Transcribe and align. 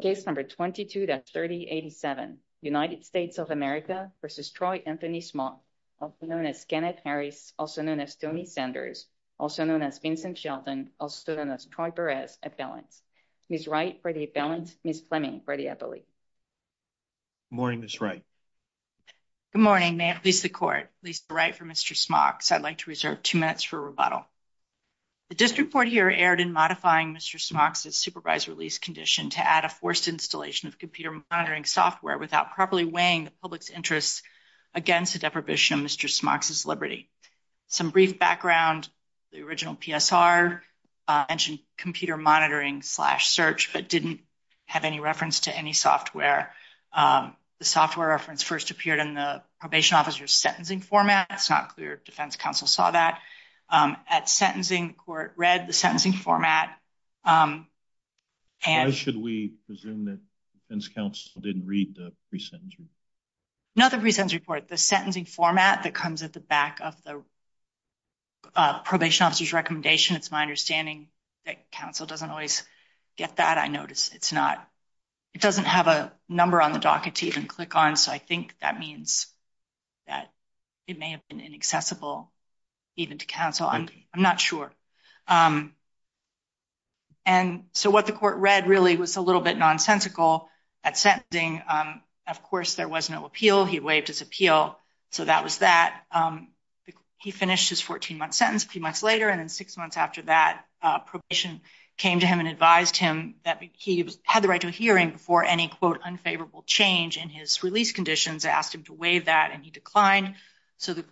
Case 0.00 0.26
number 0.26 0.44
22-3087, 0.44 2.36
United 2.62 3.04
States 3.04 3.38
of 3.38 3.50
America 3.50 4.12
v. 4.22 4.42
Troy 4.54 4.80
Anthony 4.86 5.20
Smocks, 5.20 5.64
also 6.00 6.26
known 6.26 6.46
as 6.46 6.64
Kenneth 6.64 7.00
Harris, 7.02 7.52
also 7.58 7.82
known 7.82 7.98
as 7.98 8.14
Tony 8.14 8.46
Sanders, 8.46 9.08
also 9.40 9.64
known 9.64 9.82
as 9.82 9.98
Vincent 9.98 10.38
Shelton, 10.38 10.90
also 11.00 11.34
known 11.34 11.50
as 11.50 11.66
Troy 11.66 11.90
Perez, 11.90 12.38
appellants. 12.44 13.02
Ms. 13.50 13.66
Wright 13.66 14.00
for 14.00 14.12
the 14.12 14.22
appellant, 14.22 14.72
Ms. 14.84 15.02
Fleming 15.08 15.40
for 15.44 15.56
the 15.56 15.66
appellate. 15.66 16.06
Good 17.50 17.56
morning, 17.56 17.80
Ms. 17.80 18.00
Wright. 18.00 18.22
Good 19.52 19.62
morning. 19.62 19.96
May 19.96 20.10
it 20.10 20.22
please 20.22 20.42
the 20.42 20.48
court. 20.48 20.90
Lisa 21.02 21.22
Wright 21.30 21.56
for 21.56 21.64
Mr. 21.64 21.96
Smocks. 21.96 22.52
I'd 22.52 22.62
like 22.62 22.78
to 22.78 22.90
reserve 22.90 23.22
two 23.24 23.38
minutes 23.38 23.64
for 23.64 23.80
rebuttal. 23.80 24.26
The 25.28 25.34
district 25.34 25.72
court 25.72 25.88
here 25.88 26.08
erred 26.08 26.40
in 26.40 26.54
modifying 26.54 27.14
Mr. 27.14 27.38
Smock's 27.38 27.82
supervised 27.94 28.48
release 28.48 28.78
condition 28.78 29.28
to 29.30 29.40
add 29.40 29.66
a 29.66 29.68
forced 29.68 30.08
installation 30.08 30.68
of 30.68 30.78
computer 30.78 31.22
monitoring 31.30 31.66
software 31.66 32.16
without 32.16 32.54
properly 32.54 32.86
weighing 32.86 33.24
the 33.24 33.30
public's 33.42 33.68
interests 33.68 34.22
against 34.74 35.12
the 35.12 35.18
deprivation 35.18 35.78
of 35.78 35.84
Mr. 35.84 36.08
Smock's 36.08 36.64
liberty. 36.64 37.10
Some 37.66 37.90
brief 37.90 38.18
background, 38.18 38.88
the 39.30 39.42
original 39.42 39.74
PSR 39.74 40.62
uh, 41.06 41.24
mentioned 41.28 41.58
computer 41.76 42.16
monitoring 42.16 42.80
slash 42.80 43.28
search 43.28 43.70
but 43.74 43.88
didn't 43.88 44.20
have 44.64 44.84
any 44.84 44.98
reference 44.98 45.40
to 45.40 45.54
any 45.54 45.74
software. 45.74 46.54
Um, 46.92 47.36
the 47.58 47.66
software 47.66 48.08
reference 48.08 48.42
first 48.42 48.70
appeared 48.70 49.00
in 49.00 49.14
the 49.14 49.42
probation 49.60 49.98
officer's 49.98 50.32
sentencing 50.32 50.80
format. 50.80 51.26
It's 51.30 51.50
not 51.50 51.74
clear 51.74 52.00
defense 52.04 52.36
counsel 52.36 52.66
saw 52.66 52.90
that. 52.90 53.20
Um, 53.70 53.96
at 54.08 54.28
sentencing, 54.28 54.88
the 54.88 54.94
court 54.94 55.34
read 55.36 55.66
the 55.66 55.72
sentencing 55.72 56.14
format. 56.14 56.70
Um, 57.24 57.66
Why 58.64 58.90
should 58.90 59.16
we 59.16 59.54
presume 59.66 60.06
that 60.06 60.20
defense 60.54 60.88
counsel 60.88 61.40
didn't 61.40 61.66
read 61.66 61.94
the 61.94 62.12
pre-sentence 62.30 62.74
report? 62.78 62.90
Not 63.76 63.90
the 63.90 63.98
pre-sentence 63.98 64.34
report, 64.34 64.68
the 64.68 64.76
sentencing 64.76 65.26
format 65.26 65.82
that 65.82 65.94
comes 65.94 66.22
at 66.22 66.32
the 66.32 66.40
back 66.40 66.80
of 66.82 67.00
the 67.04 67.22
uh, 68.54 68.80
probation 68.80 69.26
officer's 69.26 69.52
recommendation. 69.52 70.16
It's 70.16 70.30
my 70.30 70.42
understanding 70.42 71.08
that 71.44 71.70
counsel 71.70 72.06
doesn't 72.06 72.30
always 72.30 72.64
get 73.16 73.36
that. 73.36 73.58
I 73.58 73.68
notice 73.68 74.10
it's 74.14 74.32
not, 74.32 74.66
it 75.34 75.40
doesn't 75.40 75.64
have 75.64 75.86
a 75.86 76.12
number 76.28 76.60
on 76.60 76.72
the 76.72 76.78
docket 76.78 77.16
to 77.16 77.26
even 77.26 77.46
click 77.46 77.76
on. 77.76 77.96
So 77.96 78.10
I 78.10 78.18
think 78.18 78.54
that 78.60 78.78
means 78.80 79.26
that 80.06 80.32
it 80.86 80.98
may 80.98 81.10
have 81.10 81.26
been 81.28 81.40
inaccessible 81.40 82.32
even 82.98 83.18
to 83.18 83.26
counsel. 83.26 83.68
I'm 83.68 83.88
not 84.16 84.40
sure. 84.40 84.72
Um, 85.26 85.74
and 87.24 87.64
so 87.72 87.90
what 87.90 88.06
the 88.06 88.12
court 88.12 88.38
read 88.38 88.66
really 88.66 88.96
was 88.96 89.16
a 89.16 89.20
little 89.20 89.40
bit 89.40 89.56
nonsensical 89.58 90.48
at 90.82 90.96
sentencing. 90.96 91.62
Um, 91.68 92.02
of 92.26 92.42
course, 92.42 92.74
there 92.74 92.88
was 92.88 93.10
no 93.10 93.24
appeal. 93.24 93.64
He 93.64 93.80
waived 93.80 94.08
his 94.08 94.20
appeal. 94.20 94.78
So 95.10 95.24
that 95.24 95.44
was 95.44 95.58
that. 95.58 96.02
Um, 96.10 96.48
he 97.18 97.30
finished 97.30 97.68
his 97.68 97.82
14-month 97.82 98.34
sentence 98.34 98.64
a 98.64 98.68
few 98.68 98.80
months 98.80 99.02
later. 99.02 99.28
And 99.28 99.40
then 99.40 99.48
six 99.48 99.76
months 99.76 99.96
after 99.96 100.22
that, 100.22 100.64
uh, 100.82 101.00
probation 101.00 101.60
came 101.96 102.20
to 102.20 102.26
him 102.26 102.38
and 102.38 102.48
advised 102.48 102.96
him 102.96 103.34
that 103.44 103.60
he 103.72 104.08
had 104.22 104.42
the 104.42 104.48
right 104.48 104.60
to 104.60 104.68
a 104.68 104.70
hearing 104.70 105.10
before 105.10 105.44
any, 105.44 105.68
quote, 105.68 106.00
unfavorable 106.04 106.62
change 106.62 107.16
in 107.16 107.28
his 107.28 107.62
release 107.64 107.92
conditions, 107.92 108.44
asked 108.44 108.74
him 108.74 108.84
to 108.84 108.92
waive 108.92 109.24
that, 109.24 109.50
and 109.52 109.64
he 109.64 109.70
declined. 109.70 110.34
So 110.76 110.94
the 110.94 111.04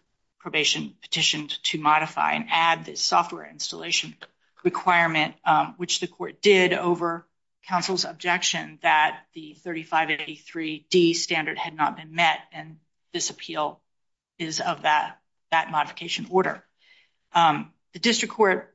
probation 0.46 0.94
petitioned 1.02 1.60
to 1.64 1.76
modify 1.76 2.34
and 2.34 2.46
add 2.52 2.84
this 2.84 3.00
software 3.00 3.50
installation 3.50 4.14
requirement, 4.62 5.34
um, 5.44 5.74
which 5.76 5.98
the 5.98 6.06
court 6.06 6.40
did 6.40 6.72
over 6.72 7.26
counsel's 7.66 8.04
objection 8.04 8.78
that 8.80 9.24
the 9.34 9.56
3583D 9.66 11.16
standard 11.16 11.58
had 11.58 11.74
not 11.74 11.96
been 11.96 12.14
met. 12.14 12.38
And 12.52 12.76
this 13.12 13.30
appeal 13.30 13.80
is 14.38 14.60
of 14.60 14.82
that 14.82 15.18
modification 15.50 16.28
order. 16.30 16.62
Um, 17.32 17.72
the 17.92 17.98
district 17.98 18.32
court 18.32 18.72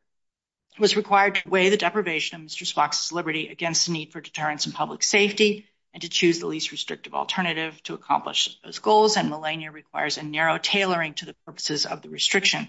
was 0.77 0.97
required 0.97 1.35
to 1.35 1.49
weigh 1.49 1.69
the 1.69 1.77
deprivation 1.77 2.41
of 2.41 2.45
Mr. 2.45 2.67
Smocks' 2.67 3.13
liberty 3.13 3.47
against 3.47 3.85
the 3.85 3.93
need 3.93 4.11
for 4.11 4.19
deterrence 4.19 4.65
and 4.65 4.75
public 4.75 5.03
safety 5.03 5.69
and 5.93 6.01
to 6.03 6.09
choose 6.09 6.39
the 6.39 6.47
least 6.47 6.71
restrictive 6.71 7.13
alternative 7.13 7.81
to 7.83 7.93
accomplish 7.93 8.57
those 8.63 8.79
goals. 8.79 9.17
And 9.17 9.29
Malenya 9.29 9.71
requires 9.71 10.17
a 10.17 10.23
narrow 10.23 10.57
tailoring 10.57 11.15
to 11.15 11.25
the 11.25 11.35
purposes 11.45 11.85
of 11.85 12.01
the 12.01 12.09
restriction. 12.09 12.67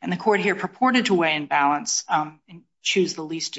And 0.00 0.12
the 0.12 0.16
court 0.16 0.40
here 0.40 0.54
purported 0.54 1.06
to 1.06 1.14
weigh 1.14 1.34
and 1.34 1.48
balance 1.48 2.04
um, 2.08 2.40
and 2.48 2.62
choose 2.82 3.14
the 3.14 3.22
least 3.22 3.58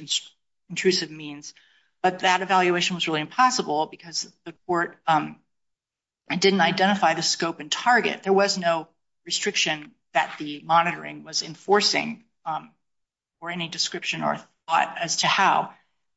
intrusive 0.69 1.11
means. 1.11 1.53
But 2.01 2.19
that 2.19 2.41
evaluation 2.41 2.95
was 2.95 3.07
really 3.07 3.21
impossible 3.21 3.85
because 3.85 4.31
the 4.45 4.53
court 4.65 4.97
um, 5.05 5.35
didn't 6.29 6.61
identify 6.61 7.13
the 7.13 7.21
scope 7.21 7.59
and 7.59 7.71
target. 7.71 8.23
There 8.23 8.33
was 8.33 8.57
no 8.57 8.87
restriction 9.25 9.91
that 10.13 10.35
the 10.39 10.61
monitoring 10.65 11.23
was 11.23 11.43
enforcing 11.43 12.23
um, 12.45 12.71
or 13.39 13.49
any 13.49 13.67
description 13.67 14.23
or 14.23 14.37
thought 14.67 14.95
as 14.99 15.17
to 15.17 15.27
how 15.27 15.73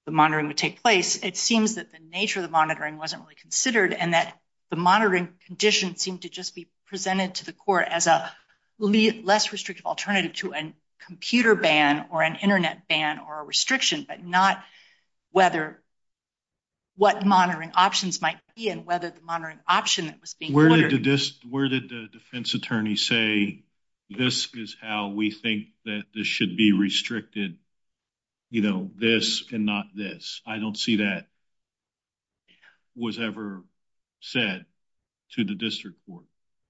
the 0.06 0.12
monitoring 0.12 0.48
would 0.48 0.56
take 0.56 0.82
place. 0.82 1.22
It 1.22 1.36
seems 1.36 1.76
that 1.76 1.90
the 1.92 1.98
nature 1.98 2.40
of 2.40 2.44
the 2.44 2.50
monitoring 2.50 2.98
wasn't 2.98 3.22
really 3.22 3.36
considered 3.36 3.92
and 3.92 4.14
that 4.14 4.38
the 4.70 4.76
monitoring 4.76 5.28
condition 5.46 5.96
seemed 5.96 6.22
to 6.22 6.28
just 6.28 6.54
be 6.54 6.68
presented 6.86 7.36
to 7.36 7.46
the 7.46 7.52
court 7.52 7.86
as 7.88 8.06
a 8.06 8.30
less 8.78 9.52
restrictive 9.52 9.86
alternative 9.86 10.32
to 10.34 10.52
a 10.52 10.74
computer 11.06 11.54
ban 11.54 12.06
or 12.10 12.22
an 12.22 12.36
internet 12.36 12.88
ban 12.88 13.18
or 13.18 13.40
a 13.40 13.44
restriction, 13.44 14.04
but 14.06 14.24
not 14.24 14.62
whether 15.30 15.80
what 16.96 17.24
monitoring 17.26 17.72
options 17.74 18.22
might 18.22 18.38
be 18.54 18.68
and 18.68 18.86
whether 18.86 19.10
the 19.10 19.20
monitoring 19.20 19.58
option 19.66 20.06
that 20.06 20.20
was 20.20 20.34
being 20.34 20.54
ordered. 20.54 20.70
Where 21.50 21.68
did 21.68 21.88
the 21.88 22.08
defense 22.12 22.54
attorney 22.54 22.96
say 22.96 23.64
this 24.10 24.48
is 24.54 24.76
how 24.80 25.08
we 25.08 25.30
think 25.30 25.68
that 25.84 26.04
this 26.14 26.26
should 26.26 26.56
be 26.56 26.72
restricted, 26.72 27.58
you 28.54 28.62
know, 28.62 28.88
this 28.94 29.42
and 29.50 29.66
not 29.66 29.86
this? 29.96 30.40
I 30.46 30.60
don't 30.60 30.78
see 30.78 30.98
that 30.98 31.26
was 32.94 33.18
ever 33.18 33.64
said 34.20 34.64
to 35.32 35.42
the 35.42 35.56
district 35.56 35.98
court. 36.06 36.26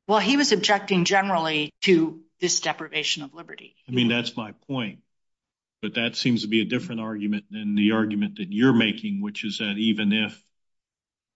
Well, 0.09 0.19
he 0.19 0.39
was 0.39 0.53
objecting 0.53 1.05
generally 1.05 1.75
to 1.83 2.22
this 2.41 2.61
deprivation 2.61 3.22
of 3.22 3.34
liberty. 3.34 3.77
I 3.87 3.93
mean, 3.93 4.09
that's 4.09 4.34
my 4.34 4.53
point. 4.67 5.00
But 5.83 5.97
that 5.97 6.17
seems 6.17 6.41
to 6.41 6.49
be 6.49 6.62
a 6.62 6.65
different 6.65 7.03
argument 7.03 7.45
than 7.50 7.75
the 7.75 7.93
argument 7.93 8.37
that 8.37 8.51
you're 8.51 8.72
making, 8.72 9.21
which 9.21 9.45
is 9.45 9.59
that 9.59 9.75
even 9.77 10.15
if 10.15 10.43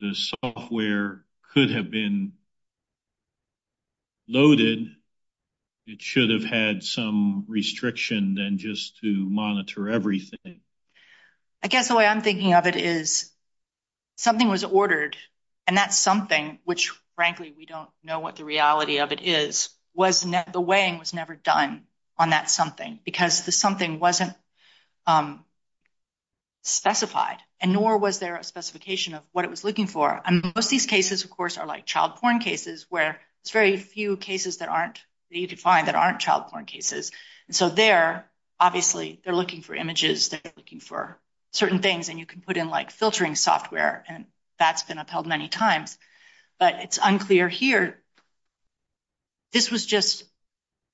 the 0.00 0.14
software 0.14 1.26
could 1.52 1.70
have 1.72 1.90
been 1.90 2.32
loaded, 4.26 4.86
it 5.88 6.02
should 6.02 6.28
have 6.28 6.44
had 6.44 6.84
some 6.84 7.44
restriction 7.48 8.34
than 8.34 8.58
just 8.58 8.98
to 8.98 9.06
monitor 9.06 9.88
everything. 9.88 10.60
I 11.62 11.68
guess 11.68 11.88
the 11.88 11.96
way 11.96 12.06
I'm 12.06 12.20
thinking 12.20 12.52
of 12.52 12.66
it 12.66 12.76
is 12.76 13.30
something 14.16 14.48
was 14.48 14.64
ordered 14.64 15.16
and 15.66 15.76
that's 15.76 15.98
something 15.98 16.58
which, 16.64 16.92
frankly, 17.16 17.54
we 17.56 17.64
don't 17.64 17.88
know 18.04 18.20
what 18.20 18.36
the 18.36 18.44
reality 18.44 18.98
of 18.98 19.12
it 19.12 19.22
is. 19.22 19.70
The 19.96 20.64
weighing 20.64 20.98
was 20.98 21.14
never 21.14 21.34
done 21.34 21.84
on 22.18 22.30
that 22.30 22.50
something 22.50 23.00
because 23.04 23.44
the 23.44 23.52
something 23.52 23.98
wasn't 23.98 24.34
um, 25.06 25.44
specified 26.62 27.38
and 27.60 27.72
nor 27.72 27.96
was 27.96 28.18
there 28.18 28.36
a 28.36 28.44
specification 28.44 29.14
of 29.14 29.22
what 29.32 29.44
it 29.44 29.50
was 29.50 29.64
looking 29.64 29.86
for. 29.86 30.20
And 30.24 30.52
most 30.54 30.66
of 30.66 30.70
these 30.70 30.86
cases, 30.86 31.24
of 31.24 31.30
course, 31.30 31.56
are 31.56 31.66
like 31.66 31.86
child 31.86 32.16
porn 32.16 32.40
cases 32.40 32.86
where 32.90 33.20
there's 33.42 33.52
very 33.52 33.76
few 33.76 34.16
cases 34.16 34.58
that 34.58 34.68
aren't 34.68 35.00
that 35.30 35.38
you 35.38 35.48
could 35.48 35.60
find 35.60 35.88
that 35.88 35.94
aren't 35.94 36.20
child 36.20 36.48
porn 36.48 36.64
cases. 36.64 37.12
And 37.46 37.56
so 37.56 37.68
there, 37.68 38.28
obviously, 38.58 39.20
they're 39.24 39.34
looking 39.34 39.62
for 39.62 39.74
images. 39.74 40.28
They're 40.28 40.40
looking 40.56 40.80
for 40.80 41.18
certain 41.52 41.80
things 41.80 42.08
and 42.08 42.18
you 42.18 42.26
can 42.26 42.40
put 42.40 42.56
in 42.56 42.68
like 42.68 42.90
filtering 42.90 43.34
software 43.34 44.04
and 44.08 44.26
that's 44.58 44.82
been 44.82 44.98
upheld 44.98 45.26
many 45.26 45.48
times. 45.48 45.98
But 46.58 46.74
it's 46.80 46.98
unclear 47.02 47.48
here. 47.48 48.00
This 49.52 49.70
was 49.70 49.86
just 49.86 50.24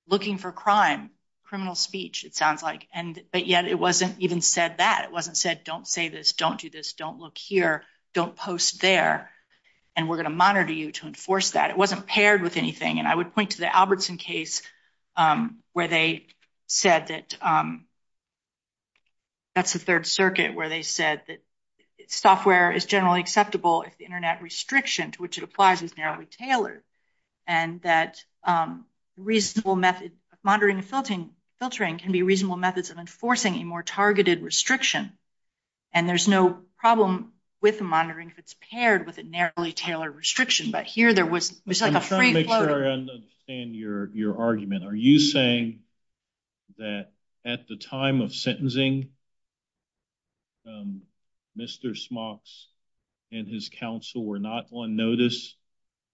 looking 0.07 0.39
for 0.39 0.53
crime, 0.53 1.11
criminal 1.45 1.75
speech, 1.75 2.25
it 2.25 2.37
sounds 2.37 2.63
like. 2.63 2.87
And 2.93 3.21
but 3.33 3.47
yet 3.47 3.67
it 3.67 3.79
wasn't 3.79 4.19
even 4.21 4.41
said 4.43 4.79
that. 4.79 5.05
It 5.05 5.13
wasn't 5.13 5.37
said, 5.37 5.65
don't 5.65 5.89
say 5.89 6.09
this, 6.09 6.33
don't 6.33 6.61
do 6.61 6.71
this, 6.71 6.93
don't 6.93 7.19
look 7.19 7.39
here, 7.39 7.83
don't 8.13 8.37
post 8.37 8.81
there. 8.81 9.31
And 9.97 10.09
we're 10.09 10.17
going 10.17 10.25
to 10.25 10.31
monitor 10.31 10.73
you 10.73 10.93
to 10.93 11.07
enforce 11.07 11.53
that. 11.53 11.71
It 11.71 11.79
wasn't 11.79 12.07
paired 12.07 12.43
with 12.43 12.57
anything. 12.57 12.99
And 12.99 13.07
I 13.07 13.15
would 13.15 13.35
point 13.35 13.51
to 13.51 13.59
the 13.59 13.75
Albertson 13.75 14.17
case 14.17 14.63
um, 15.17 15.59
where 15.73 15.89
they 15.89 16.27
said 16.67 17.09
that 17.09 17.37
um, 17.41 17.87
that's 19.55 19.73
the 19.73 19.79
Third 19.79 20.07
Circuit 20.07 20.55
where 20.55 20.69
they 20.69 20.83
said 20.83 21.23
that 21.29 21.43
software 22.09 22.73
is 22.73 22.85
generally 22.85 23.21
acceptable 23.21 23.83
if 23.83 23.97
the 23.97 24.05
internet 24.05 24.43
restriction 24.43 25.13
to 25.13 25.23
which 25.23 25.39
it 25.39 25.45
applies 25.45 25.83
is 25.83 25.97
narrowly 25.97 26.27
tailored. 26.27 26.83
And 27.47 27.81
that 27.83 28.23
um, 28.43 28.87
reasonable 29.17 29.77
method 29.77 30.13
of 30.33 30.39
monitoring 30.43 30.79
and 30.79 31.31
filtering 31.61 31.99
can 31.99 32.13
be 32.13 32.23
reasonable 32.23 32.57
methods 32.57 32.91
of 32.91 32.99
enforcing 32.99 33.55
a 33.57 33.65
more 33.65 33.83
targeted 33.83 34.43
restriction. 34.43 35.13
And 35.93 36.09
there's 36.09 36.29
no 36.29 36.59
problem 36.79 37.33
with 37.65 37.79
the 37.79 37.85
monitoring 37.85 38.29
if 38.29 38.39
it's 38.39 38.55
paired 38.71 39.07
with 39.07 39.17
a 39.17 39.23
narrowly 39.23 39.73
tailored 39.73 40.15
restriction. 40.15 40.71
But 40.71 40.85
here 40.85 41.15
there 41.15 41.25
was 41.25 41.63
like 41.67 41.95
a 41.95 42.01
free 42.03 42.05
flow. 42.05 42.05
I'm 42.05 42.05
trying 42.05 42.35
to 42.35 42.41
make 42.41 42.47
sure 42.51 42.87
I 42.87 42.91
understand 42.91 43.75
your 44.15 44.39
argument. 44.39 44.85
Are 44.85 44.95
you 44.95 45.19
saying 45.19 45.79
that 46.77 47.13
at 47.43 47.67
the 47.67 47.77
time 47.77 48.21
of 48.21 48.35
sentencing, 48.35 49.09
um, 50.69 51.01
Mr. 51.59 51.97
Smocks 51.97 52.67
and 53.33 53.49
his 53.49 53.71
counsel 53.71 54.27
were 54.27 54.39
not 54.39 54.67
on 54.71 54.95
notice 54.95 55.57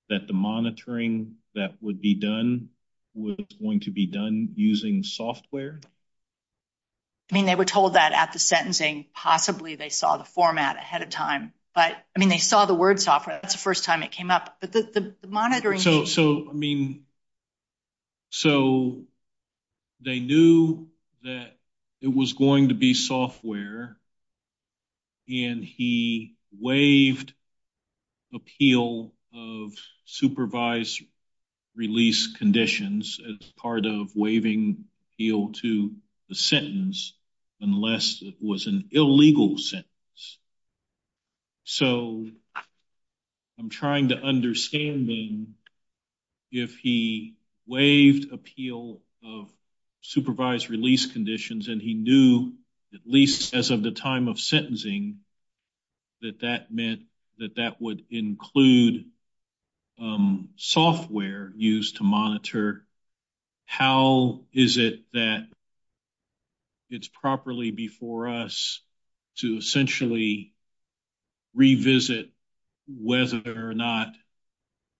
that 0.09 0.29
the 0.29 0.33
monitoring 0.33 1.35
that 1.57 1.75
would 1.81 2.01
be 2.01 2.15
done 2.15 2.69
was 3.13 3.45
going 3.61 3.81
to 3.81 3.91
be 3.91 4.07
done 4.07 4.51
using 4.55 5.03
software? 5.03 5.81
I 7.31 7.35
mean, 7.35 7.47
they 7.47 7.55
were 7.55 7.65
told 7.65 7.95
that 7.95 8.13
at 8.13 8.33
the 8.33 8.39
sentencing. 8.39 9.07
Possibly 9.15 9.77
they 9.77 9.89
saw 9.89 10.17
the 10.17 10.25
format 10.25 10.77
ahead 10.77 11.03
of 11.03 11.11
time. 11.11 11.53
But, 11.75 11.93
I 11.93 12.19
mean, 12.19 12.29
they 12.29 12.39
saw 12.39 12.67
the 12.67 12.75
word 12.75 13.01
software. 13.01 13.39
That's 13.41 13.55
the 13.55 13.61
first 13.61 13.85
time 13.85 14.03
it 14.03 14.11
came 14.11 14.31
up. 14.31 14.57
But 14.61 14.73
the 14.73 15.15
monitoring... 15.29 15.79
So, 15.79 16.49
I 16.51 16.53
mean, 16.53 17.05
so 18.31 19.03
they 20.01 20.19
knew 20.19 20.89
that 21.23 21.57
it 22.01 22.13
was 22.13 22.33
going 22.33 22.71
to 22.71 22.75
be 22.75 22.95
software 22.95 23.97
and 25.29 25.65
he 25.65 26.35
waived 26.59 27.33
appeal 28.35 29.13
of 29.33 29.73
supervised 30.05 31.03
release 31.77 32.35
conditions 32.37 33.21
as 33.25 33.47
part 33.53 33.87
of 33.87 34.17
waiving 34.17 34.87
appeal 35.13 35.51
to 35.53 35.93
the 36.29 36.35
sentence 36.35 37.13
unless 37.61 38.23
it 38.23 38.35
was 38.41 38.67
an 38.67 38.89
illegal 38.91 39.59
sentence. 39.59 40.39
So, 41.65 42.27
I'm 43.59 43.69
trying 43.69 44.09
to 44.09 44.17
understand 44.17 45.09
then 45.09 45.55
if 46.51 46.79
he 46.79 47.35
waived 47.67 48.33
appeal 48.33 49.01
of 49.23 49.53
supervised 50.01 50.71
release 50.71 51.07
conditions 51.07 51.69
and 51.69 51.81
he 51.81 51.95
knew 51.95 52.55
at 52.95 53.01
least 53.05 53.55
as 53.55 53.71
of 53.71 53.83
the 53.83 53.91
time 53.91 54.29
of 54.29 54.41
sentencing 54.41 55.19
that 56.23 56.41
that 56.41 56.73
meant 56.73 57.03
that 57.39 57.57
that 57.57 57.81
would 57.81 58.05
include 58.11 59.05
um, 60.01 60.49
software 60.57 61.53
used 61.55 61.97
to 61.97 62.03
monitor, 62.03 62.85
how 63.67 64.41
is 64.53 64.79
it 64.79 65.01
that 65.13 65.47
it's 66.91 67.09
properly 67.09 67.71
before 67.71 68.29
us 68.29 68.81
to 69.39 69.57
essentially 69.57 70.53
revisit 71.55 72.31
whether 72.87 73.69
or 73.69 73.75
not 73.75 74.09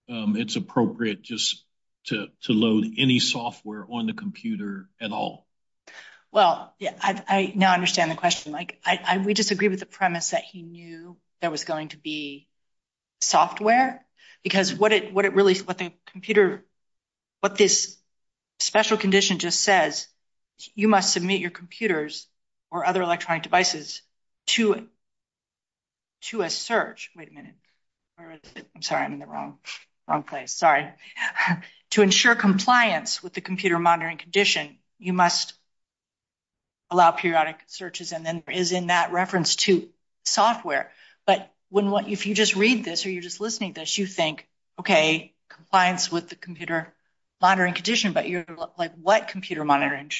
um, 0.09 0.35
it's 0.35 0.55
appropriate 0.55 1.21
just 1.21 1.63
to 2.05 2.29
load 2.49 2.85
any 2.97 3.19
software 3.19 3.85
on 3.89 4.07
the 4.07 4.13
computer 4.13 4.89
at 4.99 5.11
all? 5.11 5.45
Well, 6.31 6.73
yeah, 6.79 6.93
I 7.01 7.53
now 7.55 7.73
understand 7.73 8.09
the 8.09 8.15
question. 8.15 8.55
We 9.25 9.33
disagree 9.33 9.67
with 9.67 9.79
the 9.79 9.85
premise 9.85 10.31
that 10.31 10.43
he 10.43 10.63
knew 10.63 11.17
there 11.41 11.51
was 11.51 11.63
going 11.63 11.89
to 11.89 11.97
be 11.97 12.47
software 13.19 14.05
because 14.43 14.73
what 14.73 14.93
it 14.93 15.13
really, 15.13 15.55
what 15.59 15.77
the 15.77 15.91
computer, 16.07 16.65
what 17.41 17.57
this 17.57 17.97
special 18.59 18.97
condition 18.97 19.39
just 19.39 19.61
says, 19.61 20.07
you 20.75 20.87
must 20.87 21.13
submit 21.13 21.39
your 21.39 21.51
computers 21.51 22.27
or 22.69 22.85
other 22.85 23.01
electronic 23.01 23.43
devices 23.43 24.01
to 24.47 24.87
a 26.39 26.49
search. 26.49 27.11
Wait 27.15 27.29
a 27.29 27.33
minute. 27.33 27.55
I'm 28.17 28.81
sorry, 28.81 29.05
I'm 29.05 29.13
in 29.13 29.19
the 29.19 29.27
wrong 29.27 29.57
place. 30.23 30.53
Sorry. 30.53 30.87
To 31.91 32.01
ensure 32.01 32.35
compliance 32.35 33.21
with 33.21 33.33
the 33.33 33.41
computer 33.41 33.77
monitoring 33.77 34.17
condition, 34.17 34.77
you 34.97 35.11
must 35.11 35.53
allow 36.89 37.11
periodic 37.11 37.57
searches 37.67 38.13
and 38.13 38.25
then 38.25 38.43
there 38.45 38.55
is 38.55 38.71
in 38.71 38.87
that 38.87 39.11
reference 39.11 39.57
to 39.57 39.89
software. 40.23 40.89
But 41.25 41.51
if 41.73 42.25
you 42.27 42.33
just 42.33 42.55
read 42.55 42.85
this 42.85 43.05
or 43.05 43.09
you're 43.09 43.21
just 43.21 43.41
listening 43.41 43.73
to 43.73 43.81
this, 43.81 43.97
you 43.97 44.05
think, 44.05 44.47
okay, 44.79 45.33
compliance 45.49 46.09
with 46.09 46.29
the 46.29 46.37
computer 46.37 46.93
monitoring 47.41 47.73
condition, 47.73 48.13
but 48.13 48.29
you're 48.29 48.45
like, 48.77 48.93
what 48.95 49.27
computer 49.27 49.65
monitoring 49.65 50.11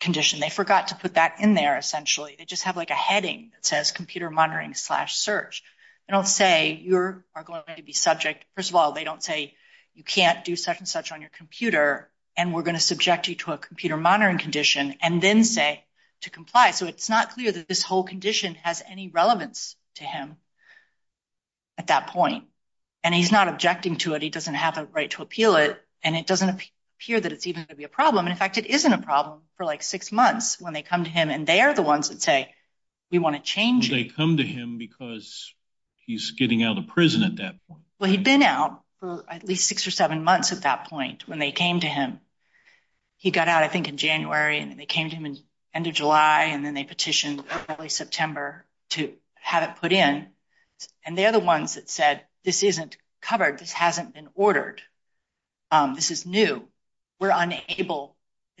condition? 0.00 0.40
They 0.40 0.50
forgot 0.50 0.88
to 0.88 0.96
put 0.96 1.14
that 1.14 1.36
in 1.40 1.54
there 1.54 1.76
essentially. 1.78 2.34
They 2.38 2.44
just 2.44 2.64
have 2.64 2.76
like 2.76 2.90
a 2.90 2.94
heading 2.94 3.50
that 3.54 3.64
says 3.64 3.92
computer 3.92 4.30
monitoring 4.30 4.74
slash 4.74 5.16
search. 5.16 5.62
They 6.08 6.12
don't 6.12 6.26
say 6.26 6.72
you 6.82 6.96
are 6.96 7.44
going 7.44 7.62
to 7.76 7.82
be 7.82 7.92
subject. 7.92 8.44
First 8.56 8.70
of 8.70 8.76
all, 8.76 8.92
they 8.92 9.04
don't 9.04 9.22
say 9.22 9.54
you 9.94 10.02
can't 10.02 10.44
do 10.44 10.56
such 10.56 10.78
and 10.78 10.88
such 10.88 11.12
on 11.12 11.20
your 11.20 11.30
computer 11.30 12.10
and 12.36 12.54
we're 12.54 12.62
going 12.62 12.76
to 12.76 12.80
subject 12.80 13.28
you 13.28 13.34
to 13.36 13.52
a 13.52 13.58
computer 13.58 13.96
monitoring 13.96 14.38
condition 14.38 14.94
and 15.02 15.20
then 15.20 15.44
say 15.44 15.84
to 16.22 16.30
comply. 16.30 16.70
So 16.70 16.86
it's 16.86 17.08
not 17.08 17.30
clear 17.34 17.52
that 17.52 17.68
this 17.68 17.82
whole 17.82 18.04
condition 18.04 18.54
has 18.56 18.82
any 18.88 19.08
relevance 19.08 19.76
to 19.96 20.04
him 20.04 20.36
at 21.78 21.88
that 21.88 22.08
point. 22.08 22.44
And 23.02 23.14
he's 23.14 23.32
not 23.32 23.48
objecting 23.48 23.96
to 23.98 24.14
it. 24.14 24.22
He 24.22 24.30
doesn't 24.30 24.54
have 24.54 24.78
a 24.78 24.84
right 24.84 25.10
to 25.12 25.22
appeal 25.22 25.56
it 25.56 25.80
and 26.02 26.16
it 26.16 26.26
doesn't 26.26 26.62
appear 27.00 27.18
that 27.18 27.32
it's 27.32 27.46
even 27.46 27.62
going 27.62 27.68
to 27.68 27.76
be 27.76 27.84
a 27.84 27.88
problem. 27.88 28.26
In 28.26 28.36
fact, 28.36 28.58
it 28.58 28.66
isn't 28.66 28.92
a 28.92 29.00
problem 29.00 29.40
for 29.56 29.64
like 29.64 29.82
six 29.82 30.12
months 30.12 30.60
when 30.60 30.74
they 30.74 30.82
come 30.82 31.04
to 31.04 31.10
him 31.10 31.30
and 31.30 31.46
they 31.46 31.62
are 31.62 31.72
the 31.72 31.82
ones 31.82 32.10
that 32.10 32.20
say, 32.20 32.52
we 33.10 33.18
want 33.18 33.36
to 33.36 33.42
change. 33.42 33.90
They 33.90 34.04
come 34.04 34.36
to 34.36 34.42
him 34.42 34.76
because 34.76 35.54
he's 36.04 36.32
getting 36.32 36.62
out 36.62 36.76
of 36.76 36.88
prison 36.88 37.22
at 37.22 37.36
that 37.36 37.54
point. 37.66 37.80
Well, 37.98 38.10
he'd 38.10 38.22
been 38.22 38.42
out 38.42 38.82
for 38.98 39.24
at 39.28 39.44
least 39.44 39.66
six 39.66 39.86
or 39.86 39.90
seven 39.90 40.22
months 40.24 40.52
at 40.52 40.62
that 40.62 40.88
point 40.88 41.26
when 41.26 41.38
they 41.38 41.52
came 41.52 41.80
to 41.80 41.86
him. 41.86 42.20
He 43.16 43.30
got 43.30 43.48
out, 43.48 43.62
I 43.62 43.68
think, 43.68 43.88
in 43.88 43.96
January 43.96 44.60
and 44.60 44.78
they 44.78 44.86
came 44.86 45.08
to 45.08 45.16
him 45.16 45.24
in 45.24 45.38
end 45.72 45.86
of 45.86 45.94
July 45.94 46.50
and 46.52 46.64
then 46.64 46.74
they 46.74 46.84
petitioned 46.84 47.42
early 47.68 47.88
September 47.88 48.66
to 48.90 49.14
have 49.36 49.62
it 49.62 49.80
put 49.80 49.92
in. 49.92 50.26
And 51.04 51.16
they're 51.16 51.32
the 51.32 51.38
ones 51.38 51.76
that 51.76 51.88
said, 51.88 52.26
this 52.44 52.62
isn't 52.62 52.98
covered. 53.22 53.58
This 53.58 53.72
hasn't 53.72 54.12
been 54.12 54.28
ordered. 54.34 54.82
Um, 55.70 55.94
this 55.94 56.10
is 56.10 56.26
new. 56.26 56.68
We're 57.20 57.32
unable. 57.34 58.16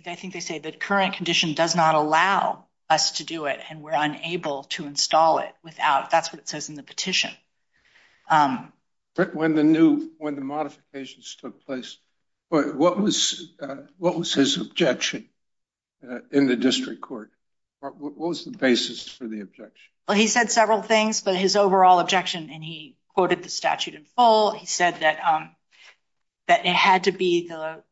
I 0.06 0.14
think 0.14 0.32
they 0.32 0.40
say 0.40 0.58
the 0.58 0.72
current 0.72 1.14
condition 1.14 1.54
does 1.54 1.74
not 1.74 1.94
allow 1.94 2.66
us 2.88 3.12
to 3.12 3.24
do 3.24 3.46
it 3.46 3.60
and 3.68 3.82
we're 3.82 3.92
unable 3.92 4.64
to 4.64 4.86
install 4.86 5.38
it 5.38 5.52
without. 5.62 6.10
That's 6.10 6.32
what 6.32 6.40
it 6.40 6.48
says 6.48 6.68
in 6.68 6.74
the 6.74 6.82
petition. 6.82 7.30
Um, 8.28 8.72
but 9.14 9.34
when 9.34 9.54
the 9.54 9.64
new, 9.64 10.10
when 10.18 10.34
the 10.34 10.40
modifications 10.40 11.36
took 11.40 11.64
place, 11.66 11.98
what 12.48 12.98
uh, 12.98 13.76
was 13.98 14.34
his 14.34 14.56
objection 14.56 15.28
uh, 16.08 16.18
in 16.32 16.46
the 16.46 16.56
district 16.56 17.00
court? 17.00 17.30
What 17.80 18.16
was 18.16 18.44
the 18.44 18.50
basis 18.50 19.08
for 19.08 19.26
the 19.26 19.40
objection? 19.40 19.92
Well, 20.06 20.16
he 20.16 20.26
said 20.26 20.50
several 20.50 20.82
things, 20.82 21.20
but 21.20 21.36
his 21.36 21.56
overall 21.56 22.00
objection, 22.00 22.50
and 22.50 22.62
he 22.62 22.96
quoted 23.14 23.42
the 23.42 23.48
statute 23.48 23.94
in 23.94 24.04
full. 24.04 24.50
He 24.50 24.66
said 24.66 25.00
that 25.00 25.18
um, 25.24 25.50
it 26.48 26.66
had 26.66 27.04
to 27.04 27.12
be 27.12 27.48
the 27.48 27.82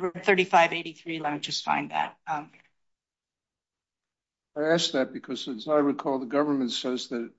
3583. 0.00 1.20
Let 1.20 1.32
me 1.32 1.38
just 1.38 1.64
find 1.64 1.90
that. 1.90 2.16
Um, 2.26 2.50
I 4.56 4.62
asked 4.62 4.92
that 4.92 5.12
because, 5.12 5.48
as 5.48 5.66
I 5.66 5.76
recall, 5.76 6.18
the 6.18 6.26
government 6.26 6.70
says 6.70 7.08
that 7.08 7.30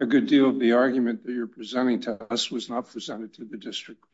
a 0.00 0.06
good 0.06 0.26
deal 0.26 0.48
of 0.48 0.58
the 0.58 0.72
argument 0.72 1.24
that 1.24 1.32
you're 1.32 1.46
presenting 1.46 2.00
to 2.00 2.22
us 2.32 2.50
was 2.50 2.68
not 2.68 2.90
presented 2.90 3.34
to 3.34 3.44
the 3.44 3.56
district. 3.56 4.04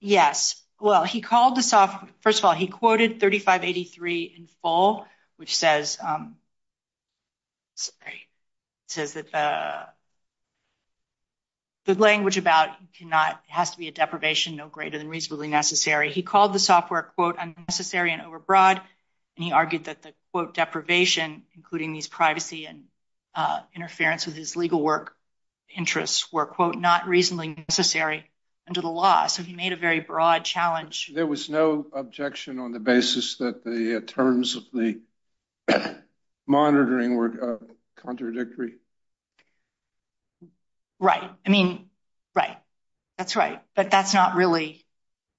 Yes. 0.00 0.62
Well, 0.80 1.04
he 1.04 1.20
called 1.20 1.56
this 1.56 1.72
off. 1.72 2.08
First 2.20 2.38
of 2.38 2.44
all, 2.44 2.54
he 2.54 2.68
quoted 2.68 3.20
3583 3.20 4.34
in 4.36 4.48
full, 4.62 5.06
which 5.36 5.56
says, 5.56 5.98
um, 6.00 6.36
sorry, 7.74 8.28
says 8.86 9.14
that 9.14 9.34
uh, 9.34 9.86
the 11.88 11.94
language 11.94 12.36
about 12.36 12.68
cannot, 12.98 13.42
has 13.48 13.70
to 13.70 13.78
be 13.78 13.88
a 13.88 13.90
deprivation 13.90 14.56
no 14.56 14.68
greater 14.68 14.98
than 14.98 15.08
reasonably 15.08 15.48
necessary. 15.48 16.12
He 16.12 16.22
called 16.22 16.52
the 16.52 16.58
software, 16.58 17.02
quote, 17.02 17.36
unnecessary 17.38 18.12
and 18.12 18.20
overbroad. 18.20 18.76
And 19.36 19.44
he 19.44 19.52
argued 19.52 19.84
that 19.84 20.02
the, 20.02 20.12
quote, 20.30 20.52
deprivation, 20.52 21.44
including 21.56 21.94
these 21.94 22.06
privacy 22.06 22.66
and 22.66 22.84
uh, 23.34 23.60
interference 23.74 24.26
with 24.26 24.36
his 24.36 24.54
legal 24.54 24.82
work 24.82 25.16
interests 25.74 26.30
were, 26.30 26.44
quote, 26.44 26.76
not 26.76 27.08
reasonably 27.08 27.54
necessary 27.68 28.30
under 28.66 28.82
the 28.82 28.88
law. 28.88 29.26
So 29.26 29.42
he 29.42 29.54
made 29.54 29.72
a 29.72 29.76
very 29.76 30.00
broad 30.00 30.44
challenge. 30.44 31.10
There 31.14 31.26
was 31.26 31.48
no 31.48 31.86
objection 31.94 32.58
on 32.58 32.72
the 32.72 32.80
basis 32.80 33.36
that 33.36 33.64
the 33.64 33.96
uh, 33.96 34.00
terms 34.06 34.56
of 34.56 34.64
the 34.74 35.00
monitoring 36.46 37.16
were 37.16 37.54
uh, 37.54 37.64
contradictory. 37.96 38.74
Right. 40.98 41.30
I 41.46 41.48
mean, 41.48 41.88
right. 42.34 42.56
That's 43.16 43.36
right. 43.36 43.60
But 43.74 43.90
that's 43.90 44.14
not 44.14 44.36
really 44.36 44.84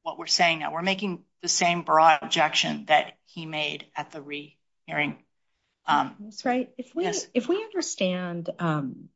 what 0.03 0.17
we're 0.17 0.27
saying 0.27 0.59
now. 0.59 0.71
We're 0.71 0.81
making 0.81 1.23
the 1.41 1.47
same 1.47 1.81
broad 1.83 2.19
objection 2.21 2.85
that 2.87 3.17
he 3.25 3.45
made 3.45 3.85
at 3.95 4.11
the 4.11 4.21
re-hearing. 4.21 5.17
Um, 5.85 6.15
that's 6.19 6.45
right. 6.45 6.69
If 6.77 6.95
we 7.47 7.63
understand 7.63 8.49
um, 8.59 9.09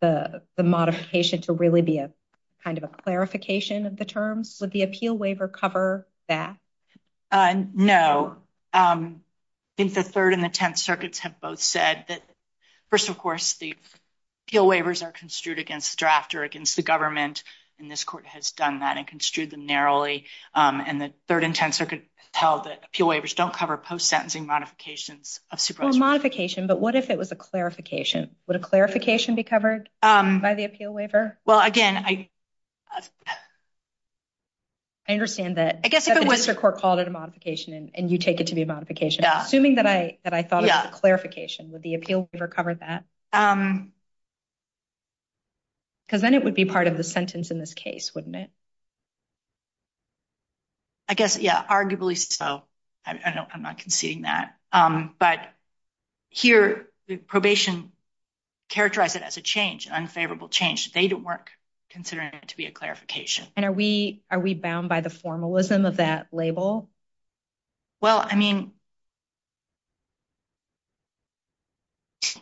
the 0.00 0.42
modification 0.58 1.40
to 1.42 1.52
really 1.52 1.82
be 1.82 1.98
a 1.98 2.10
kind 2.64 2.78
of 2.78 2.84
a 2.84 2.88
clarification 2.88 3.86
of 3.86 3.96
the 3.96 4.04
terms? 4.04 4.58
Would 4.60 4.72
the 4.72 4.82
appeal 4.82 5.16
waiver 5.16 5.48
cover 5.48 6.06
that? 6.28 6.56
Uh, 7.30 7.64
no. 7.74 8.36
Um, 8.72 9.22
I 9.22 9.82
think 9.82 9.94
the 9.94 10.02
Third 10.02 10.34
and 10.34 10.42
the 10.42 10.48
Tenth 10.48 10.78
Circuits 10.78 11.20
have 11.20 11.40
both 11.40 11.60
said 11.60 12.04
that, 12.08 12.22
first, 12.90 13.08
of 13.08 13.18
course, 13.18 13.54
the 13.54 13.74
appeal 14.48 14.66
waivers 14.66 15.04
are 15.06 15.12
construed 15.12 15.58
against 15.58 15.98
the 15.98 16.04
drafter, 16.04 16.44
against 16.44 16.74
the 16.76 16.82
government, 16.82 17.44
and 17.78 17.90
this 17.90 18.02
court 18.02 18.24
has 18.26 18.52
done 18.52 18.80
that 18.80 18.96
and 18.96 19.06
construed 19.06 19.50
them 19.50 19.66
narrowly. 19.66 20.24
Um, 20.54 20.82
and 20.84 21.00
the 21.00 21.12
Third 21.28 21.44
and 21.44 21.54
Tenth 21.54 21.74
Circuit 21.74 22.04
held 22.32 22.64
that 22.64 22.82
appeal 22.86 23.08
waivers 23.08 23.34
don't 23.34 23.52
cover 23.52 23.76
post-sentencing 23.76 24.46
modifications 24.46 25.40
of 25.50 25.60
supervised 25.60 26.00
Well, 26.00 26.10
modification, 26.10 26.66
but 26.66 26.80
what 26.80 26.94
if 26.94 27.10
it 27.10 27.18
was 27.18 27.30
a 27.30 27.36
clarification? 27.36 28.34
Would 28.46 28.56
a 28.56 28.60
clarification 28.60 29.34
be 29.34 29.42
covered 29.42 29.90
um, 30.02 30.40
by 30.40 30.54
the 30.54 30.64
appeal 30.64 30.94
waiver? 30.94 31.38
Well, 31.44 31.60
again, 31.60 31.96
I 31.96 32.30
understand 35.08 35.56
that 35.56 35.80
I 35.84 35.88
guess 35.88 36.08
if 36.08 36.16
it 36.16 36.20
was- 36.20 36.26
the 36.26 36.36
district 36.36 36.60
court 36.60 36.78
called 36.78 37.00
it 37.00 37.08
a 37.08 37.10
modification 37.10 37.90
and 37.94 38.10
you 38.10 38.16
take 38.16 38.40
it 38.40 38.48
to 38.48 38.54
be 38.54 38.62
a 38.62 38.66
modification. 38.66 39.24
Assuming 39.24 39.74
that 39.74 39.86
I 39.86 40.18
thought 40.24 40.64
it 40.64 40.68
was 40.68 40.86
a 40.86 40.90
clarification, 40.90 41.70
would 41.72 41.82
the 41.82 41.94
appeal 41.94 42.30
waiver 42.32 42.48
cover 42.48 42.74
that? 42.76 43.04
Um, 43.32 43.92
Because 46.08 46.22
then 46.22 46.32
it 46.32 46.42
would 46.42 46.54
be 46.54 46.64
part 46.64 46.86
of 46.86 46.96
the 46.96 47.04
sentence 47.04 47.50
in 47.50 47.58
this 47.58 47.74
case, 47.74 48.14
wouldn't 48.14 48.34
it? 48.34 48.50
I 51.06 51.12
guess, 51.14 51.38
yeah, 51.38 51.62
arguably 51.68 52.16
so. 52.16 52.62
I'm 53.06 53.62
not 53.62 53.78
conceding 53.78 54.22
that. 54.22 54.56
Um, 54.72 55.14
but 55.18 55.38
here, 56.30 56.88
the 57.06 57.16
probation 57.18 57.92
characterized 58.68 59.16
it 59.16 59.22
as 59.22 59.36
a 59.36 59.42
change, 59.42 59.86
an 59.86 59.92
unfavorable 59.92 60.48
change. 60.48 60.92
They 60.92 61.08
weren't 61.08 61.42
considering 61.90 62.28
it 62.34 62.48
to 62.48 62.56
be 62.56 62.66
a 62.66 62.70
clarification. 62.70 63.46
And 63.56 63.64
are 63.64 63.72
we 63.72 64.22
bound 64.30 64.88
by 64.88 65.00
the 65.00 65.10
formalism 65.10 65.84
of 65.86 65.98
that 65.98 66.28
label? 66.32 66.90
Well, 68.00 68.26
I 68.26 68.36
mean, 68.36 68.72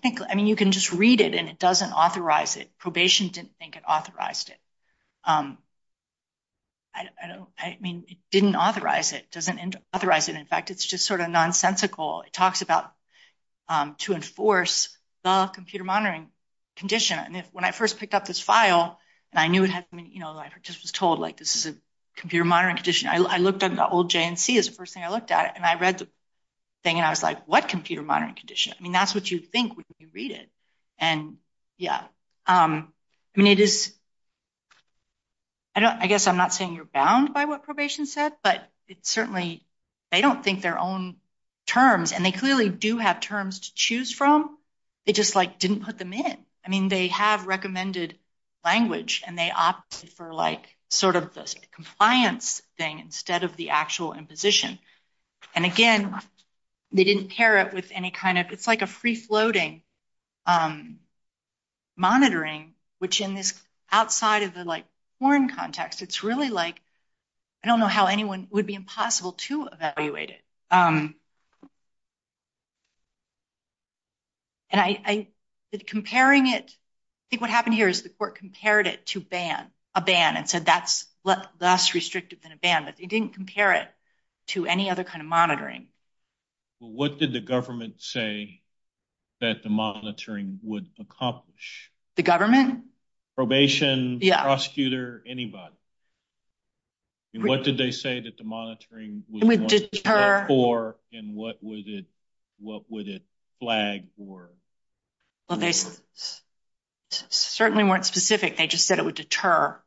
you 0.03 0.57
can 0.57 0.73
just 0.73 0.93
read 0.93 1.21
it 1.21 1.35
and 1.35 1.49
it 1.49 1.59
doesn't 1.59 1.93
authorize 1.93 2.57
it. 2.57 2.71
Probation 2.79 3.29
didn't 3.29 3.57
think 3.59 3.77
it 3.77 3.83
authorized 3.89 4.51
it. 4.51 4.59
Um 5.25 5.59
I 6.95 7.09
I 7.23 7.29
don't 7.29 7.49
I 7.59 7.79
mean, 7.81 8.05
it 8.09 8.19
didn't 8.31 8.57
authorize 8.57 9.13
it. 9.13 9.31
Doesn't 9.31 9.77
authorize 9.93 10.29
it. 10.29 10.37
In 10.37 10.47
fact, 10.47 10.71
it's 10.71 10.85
just 10.85 11.07
sort 11.07 11.21
of 11.21 11.29
nonsensical. 11.31 12.23
It 12.23 12.33
talks 12.33 12.63
about 12.63 12.93
to 13.99 14.13
enforce 14.15 14.97
the 15.25 15.51
computer 15.53 15.85
monitoring 15.85 16.31
condition. 16.77 17.19
And 17.19 17.45
when 17.53 17.65
I 17.65 17.73
first 17.73 17.99
picked 17.99 18.15
up 18.15 18.27
this 18.27 18.41
file, 18.41 18.99
and 19.33 19.41
I 19.41 19.49
knew 19.49 19.65
it 19.65 19.71
had, 19.71 19.87
you 19.93 20.21
know, 20.21 20.31
I 20.31 20.51
just 20.63 20.83
was 20.83 20.93
told, 20.93 21.19
like, 21.19 21.37
this 21.37 21.57
is 21.57 21.67
a 21.67 21.77
computer 22.17 22.45
monitoring 22.45 22.77
condition. 22.77 23.09
I 23.09 23.39
looked 23.39 23.63
at 23.63 23.75
the 23.75 23.89
old 23.89 24.11
J&C 24.11 24.57
as 24.57 24.69
the 24.69 24.75
first 24.75 24.95
thing 24.95 25.03
I 25.03 25.11
looked 25.11 25.31
at, 25.31 25.57
and 25.57 25.65
I 25.65 25.75
read 25.75 25.99
the 25.99 26.09
thing, 26.87 26.99
and 26.99 27.05
I 27.05 27.11
was 27.11 27.23
like, 27.23 27.49
what 27.49 27.67
computer 27.67 28.03
monitoring 28.03 28.37
condition? 28.37 28.73
I 28.79 28.81
mean, 28.81 28.93
that's 28.93 29.13
what 29.13 29.29
you 29.29 29.41
think 29.41 29.77
when 29.77 29.85
you 29.99 30.07
read 30.13 30.31
it. 30.31 30.49
And, 30.99 31.39
yeah. 31.79 32.03
Um, 32.47 32.93
I 33.35 33.41
mean, 33.41 33.49
it 33.49 33.59
is, 33.59 33.93
I 35.75 35.81
don't, 35.81 36.01
I 36.01 36.07
guess 36.07 36.29
I'm 36.29 36.37
not 36.37 36.55
saying 36.55 36.77
you're 36.77 36.85
bound 36.85 37.35
by 37.35 37.47
what 37.47 37.65
probation 37.65 38.07
said, 38.07 38.35
but 38.45 38.63
it's 38.87 39.11
certainly, 39.11 39.67
they 40.13 40.21
don't 40.21 40.45
think 40.45 40.63
their 40.63 40.79
own 40.79 41.17
terms, 41.67 42.13
and 42.13 42.25
they 42.25 42.31
clearly 42.31 42.69
do 42.69 42.99
have 42.99 43.19
terms 43.19 43.59
to 43.59 43.75
choose 43.75 44.13
from. 44.13 44.57
They 45.07 45.13
just, 45.13 45.35
like, 45.35 45.59
didn't 45.59 45.85
put 45.85 45.99
them 45.99 46.13
in. 46.13 46.37
I 46.65 46.69
mean, 46.69 46.89
they 46.89 47.09
have 47.09 47.49
recommended 47.49 48.17
language, 48.65 49.25
and 49.27 49.37
they 49.37 49.51
opted 49.51 50.11
for, 50.11 50.33
like, 50.33 50.77
sort 50.91 51.17
of 51.17 51.35
the 51.35 51.53
compliance 51.73 52.63
thing 52.79 53.01
instead 53.01 53.43
of 53.43 53.57
the 53.57 53.71
actual 53.71 54.13
imposition. 54.13 54.79
And, 55.53 55.65
again, 55.67 56.15
they 56.93 57.05
didn't 57.05 57.31
pair 57.31 57.59
it 57.59 57.75
with 57.75 57.91
any 57.93 58.11
kind 58.11 58.39
of, 58.39 58.51
it's 58.51 58.67
like 58.67 58.83
a 58.83 58.87
free-floating 58.87 59.83
um, 60.47 60.99
monitoring, 61.97 62.75
which 62.99 63.21
in 63.21 63.35
this 63.35 63.61
outside 63.91 64.43
of 64.43 64.55
the, 64.55 64.65
like, 64.65 64.85
foreign 65.19 65.49
context, 65.49 66.03
it's 66.03 66.23
really, 66.23 66.51
like, 66.51 66.81
I 67.65 67.69
don't 67.69 67.81
know 67.81 67.87
how 67.87 68.07
anyone, 68.07 68.49
would 68.51 68.67
be 68.67 68.75
impossible 68.75 69.33
to 69.33 69.69
evaluate 69.73 70.31
it. 70.31 70.43
Um, 70.71 71.15
and 74.71 74.81
I, 74.81 75.29
comparing 75.87 76.47
it, 76.47 76.71
I 76.71 77.27
think 77.31 77.41
what 77.41 77.51
happened 77.51 77.75
here 77.75 77.89
is 77.89 78.03
the 78.03 78.09
court 78.09 78.37
compared 78.37 78.87
it 78.87 79.07
to 79.07 79.21
ban, 79.21 79.67
a 79.95 80.01
ban, 80.01 80.37
and 80.37 80.49
said 80.49 80.65
that's 80.65 81.07
less 81.25 81.95
restrictive 81.95 82.41
than 82.43 82.53
a 82.53 82.57
ban, 82.57 82.85
but 82.85 82.97
they 82.97 83.07
didn't 83.07 83.35
compare 83.35 83.73
it 83.73 83.89
to 84.49 84.67
any 84.67 84.91
other 84.91 85.03
kind 85.03 85.21
of 85.21 85.29
monitoring. 85.29 85.89
Well, 86.81 86.93
what 86.93 87.19
did 87.19 87.33
the 87.33 87.41
government 87.41 88.03
say 88.03 88.61
that 89.41 89.63
the 89.63 89.71
monitoring 89.71 90.61
would 90.63 90.89
accomplish? 90.99 91.91
The 92.17 92.23
government? 92.23 92.85
Probation, 93.35 94.21
prosecutor, 94.21 95.23
anybody. 95.27 95.75
What 97.35 97.65
did 97.65 97.77
they 97.77 97.91
say 97.91 98.21
that 98.21 98.39
the 98.39 98.45
monitoring 98.45 99.25
to 99.41 99.47
be 99.47 100.01
for, 100.49 100.97
and 101.13 101.35
what 101.35 101.59
would 101.63 101.87
it 101.87 103.23
flag 103.61 104.05
for? 104.17 104.51
Well, 105.49 105.59
they 105.59 105.73
certainly 107.11 107.85
weren't 107.85 108.07
specific. 108.07 108.57
They 108.57 108.67
just 108.67 108.87
said 108.87 108.99
it 108.99 109.05
would 109.05 109.17
deter 109.17 109.79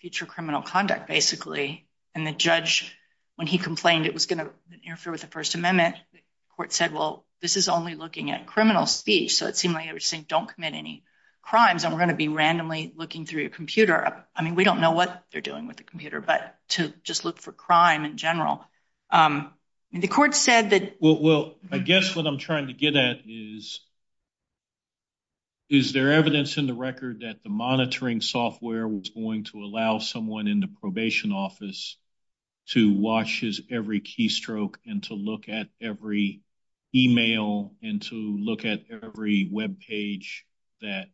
future 0.00 0.26
criminal 0.26 0.60
conduct, 0.60 1.08
basically. 1.08 1.86
And 2.14 2.26
the 2.26 2.32
judge, 2.32 2.94
when 3.36 3.46
he 3.46 3.58
complained 3.58 4.06
it 4.06 4.14
was 4.14 4.26
going 4.26 4.38
to 4.38 4.50
interfere 4.84 5.12
with 5.12 5.22
the 5.22 5.26
First 5.26 5.54
Amendment, 5.54 5.96
the 6.12 6.20
court 6.56 6.72
said, 6.72 6.92
well, 6.92 7.24
this 7.40 7.56
is 7.56 7.68
only 7.68 7.94
looking 7.94 8.30
at 8.30 8.46
criminal 8.46 8.86
speech, 8.86 9.34
so 9.34 9.46
it 9.46 9.56
seemed 9.56 9.74
like 9.74 9.86
they 9.86 9.92
were 9.92 10.00
saying 10.00 10.26
don't 10.28 10.52
commit 10.52 10.74
any 10.74 11.04
crimes, 11.42 11.84
and 11.84 11.92
we're 11.92 11.98
going 11.98 12.08
to 12.08 12.16
be 12.16 12.28
randomly 12.28 12.92
looking 12.96 13.26
through 13.26 13.42
your 13.42 13.50
computer. 13.50 14.24
I 14.34 14.42
mean, 14.42 14.54
we 14.54 14.64
don't 14.64 14.80
know 14.80 14.92
what 14.92 15.24
they're 15.30 15.40
doing 15.40 15.66
with 15.66 15.76
the 15.76 15.82
computer, 15.82 16.20
but 16.20 16.56
to 16.70 16.92
just 17.02 17.24
look 17.24 17.38
for 17.38 17.52
crime 17.52 18.04
in 18.04 18.16
general. 18.16 18.64
Um, 19.10 19.52
the 19.92 20.08
court 20.08 20.34
said 20.34 20.70
that... 20.70 20.96
Well, 21.00 21.56
I 21.70 21.78
guess 21.78 22.16
what 22.16 22.26
I'm 22.26 22.38
trying 22.38 22.68
to 22.68 22.72
get 22.72 22.96
at 22.96 23.18
is, 23.26 23.80
is 25.68 25.92
there 25.92 26.12
evidence 26.12 26.56
in 26.56 26.66
the 26.66 26.74
record 26.74 27.20
that 27.20 27.42
the 27.42 27.50
monitoring 27.50 28.20
software 28.20 28.88
was 28.88 29.10
going 29.10 29.44
to 29.44 29.58
allow 29.58 29.98
someone 29.98 30.48
in 30.48 30.60
the 30.60 30.68
probation 30.80 31.32
office 31.32 31.96
to 32.70 32.98
watch 32.98 33.40
his 33.40 33.60
every 33.70 34.00
keystroke 34.00 34.76
and 34.86 35.02
to 35.04 35.14
look 35.14 35.48
at 35.48 35.68
every 35.80 36.40
email 36.94 37.74
and 37.82 38.00
to 38.02 38.14
look 38.14 38.64
at 38.64 38.84
every 38.90 39.50
webpage 39.52 40.42
that 40.80 41.08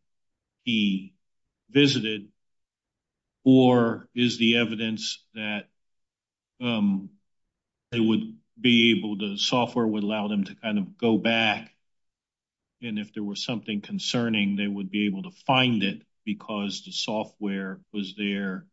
he 0.64 1.14
visited, 1.71 2.28
or 3.45 4.09
is 4.14 4.38
the 4.38 4.59
evidence 4.59 5.25
that 5.35 5.69
um, 6.61 7.11
they 7.90 8.00
would 8.00 8.37
be 8.61 8.97
able, 8.97 9.16
the 9.16 9.38
software 9.38 9.87
would 9.87 10.02
allow 10.02 10.28
them 10.28 10.45
to 10.45 10.54
kind 10.54 10.78
of 10.78 10.99
go 10.99 11.16
back, 11.16 11.75
and 12.83 12.99
if 12.99 13.12
there 13.14 13.25
was 13.25 13.45
something 13.45 13.80
concerning, 13.80 14.57
they 14.57 14.66
would 14.66 14.90
be 14.90 15.07
able 15.07 15.23
to 15.23 15.30
find 15.47 15.83
it 15.83 16.02
because 16.25 16.83
the 16.85 16.92
software 16.92 17.80
was 17.92 18.14
there 18.16 18.66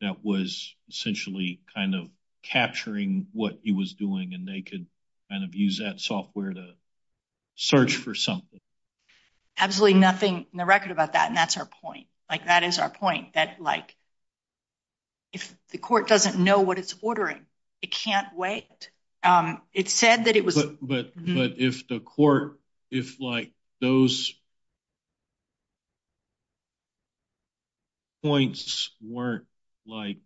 that 0.00 0.24
was 0.24 0.74
essentially 0.88 1.60
kind 1.74 1.94
of 1.94 2.08
capturing 2.50 3.26
what 3.32 3.58
he 3.62 3.72
was 3.72 3.94
doing, 3.94 4.34
and 4.34 4.46
they 4.46 4.62
could 4.62 4.86
kind 5.30 5.44
of 5.44 5.54
use 5.54 5.78
that 5.78 6.00
software 6.00 6.52
to 6.52 6.74
search 7.54 7.96
for 7.96 8.14
something. 8.14 8.60
Absolutely 9.58 9.98
nothing 9.98 10.46
in 10.52 10.58
the 10.58 10.66
record 10.66 10.90
about 10.90 11.14
that, 11.14 11.28
and 11.28 11.36
that's 11.36 11.56
our 11.56 11.66
point. 11.82 12.06
Like, 12.30 12.46
that 12.46 12.62
is 12.62 12.78
our 12.78 12.90
point, 12.90 13.34
that, 13.34 13.60
like, 13.60 13.96
if 15.32 15.54
the 15.70 15.78
court 15.78 16.08
doesn't 16.08 16.38
know 16.38 16.60
what 16.60 16.78
it's 16.78 16.94
ordering, 17.00 17.44
it 17.82 17.90
can't 17.90 18.28
wait. 18.36 18.90
Um, 19.22 19.62
it 19.72 19.88
said 19.88 20.26
that 20.26 20.36
it 20.36 20.44
was... 20.44 20.56
But 20.56 21.16
mm-hmm. 21.16 21.34
but 21.34 21.58
if 21.58 21.88
the 21.88 22.00
court, 22.00 22.60
if, 22.90 23.20
like, 23.20 23.52
those 23.80 24.34
points 28.22 28.90
weren't, 29.00 29.44
like, 29.86 30.18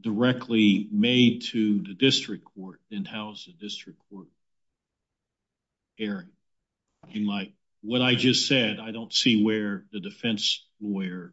directly 0.00 0.88
made 0.92 1.42
to 1.42 1.82
the 1.82 1.94
district 1.94 2.44
court, 2.44 2.80
then 2.90 3.04
how 3.04 3.32
is 3.32 3.46
the 3.46 3.52
district 3.52 3.98
court 4.10 4.28
hearing? 5.96 6.28
And, 7.12 7.26
like, 7.26 7.52
what 7.82 8.02
I 8.02 8.14
just 8.14 8.46
said, 8.46 8.78
I 8.80 8.90
don't 8.90 9.12
see 9.12 9.42
where 9.42 9.84
the 9.92 10.00
defense 10.00 10.64
lawyer 10.80 11.32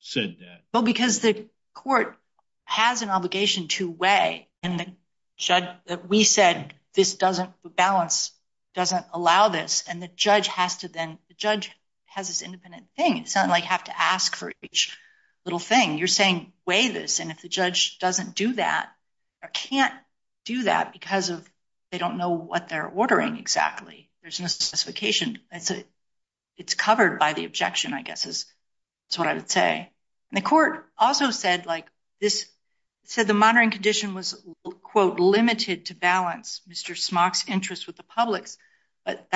said 0.00 0.36
that. 0.40 0.62
Well, 0.72 0.82
because 0.82 1.20
the 1.20 1.46
court 1.74 2.16
has 2.64 3.02
an 3.02 3.10
obligation 3.10 3.68
to 3.68 3.90
weigh, 3.90 4.48
and 4.62 4.80
the 4.80 4.86
judge, 5.36 5.64
we 6.06 6.24
said 6.24 6.74
this 6.94 7.14
doesn't, 7.14 7.50
balance 7.76 8.32
doesn't 8.74 9.06
allow 9.12 9.48
this, 9.48 9.84
and 9.88 10.02
the 10.02 10.08
judge 10.08 10.48
has 10.48 10.78
to 10.78 10.88
then, 10.88 11.18
the 11.28 11.34
judge 11.34 11.70
has 12.06 12.28
this 12.28 12.42
independent 12.42 12.86
thing. 12.96 13.18
It's 13.18 13.34
not 13.34 13.48
like 13.48 13.64
have 13.64 13.84
to 13.84 14.00
ask 14.00 14.36
for 14.36 14.52
each 14.62 14.96
little 15.48 15.58
thing. 15.58 15.96
You're 15.96 16.08
saying 16.08 16.52
weigh 16.66 16.88
this, 16.88 17.20
and 17.20 17.30
if 17.30 17.40
the 17.40 17.48
judge 17.48 17.98
doesn't 17.98 18.34
do 18.34 18.52
that 18.52 18.90
or 19.42 19.48
can't 19.48 19.94
do 20.44 20.64
that 20.64 20.92
because 20.92 21.30
of 21.30 21.50
they 21.90 21.96
don't 21.96 22.18
know 22.18 22.32
what 22.32 22.68
they're 22.68 22.86
ordering 22.86 23.38
exactly, 23.38 24.10
there's 24.20 24.40
no 24.40 24.46
specification. 24.46 25.38
It's 25.50 26.74
covered 26.74 27.18
by 27.18 27.32
the 27.32 27.46
objection, 27.46 27.94
I 27.94 28.02
guess, 28.02 28.26
is 28.26 28.44
what 29.16 29.26
I 29.26 29.32
would 29.32 29.50
say. 29.50 29.90
And 30.30 30.36
the 30.36 30.42
court 30.46 30.84
also 30.98 31.30
said 31.30 31.64
like 31.64 31.86
this, 32.20 32.46
said 33.04 33.26
the 33.26 33.32
monitoring 33.32 33.70
condition 33.70 34.12
was, 34.12 34.44
quote, 34.82 35.18
limited 35.18 35.86
to 35.86 35.94
balance 35.94 36.60
Mr. 36.68 36.94
Smock's 36.94 37.48
interest 37.48 37.86
with 37.86 37.96
the 37.96 38.02
public's, 38.02 38.58
but 39.06 39.26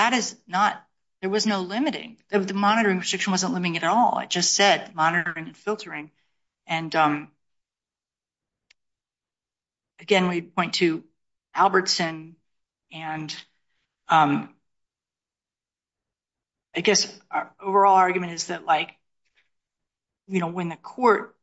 there 1.23 1.31
was 1.31 1.47
no 1.47 1.63
limiting. 1.63 2.17
The 2.31 2.53
monitoring 2.53 2.99
restriction 2.99 3.31
wasn't 3.31 3.55
limiting 3.55 3.77
at 3.77 3.85
all. 3.85 4.19
It 4.19 4.29
just 4.29 4.55
said 4.55 4.93
monitoring 4.95 5.47
and 5.47 5.57
filtering. 5.57 6.11
And 6.67 6.95
um, 6.97 7.31
again, 10.01 10.29
we 10.29 10.43
point 10.43 10.75
to 10.75 11.05
Albertson, 11.55 12.35
and 12.93 13.35
um, 14.09 14.53
I 16.75 16.81
guess 16.81 17.07
our 17.31 17.55
overall 17.63 17.95
argument 17.95 18.33
is 18.33 18.49
that 18.49 18.65
like, 18.65 18.97
you 20.27 20.41
know, 20.41 20.49
when 20.49 20.71
the 20.71 20.77
court 20.77 21.37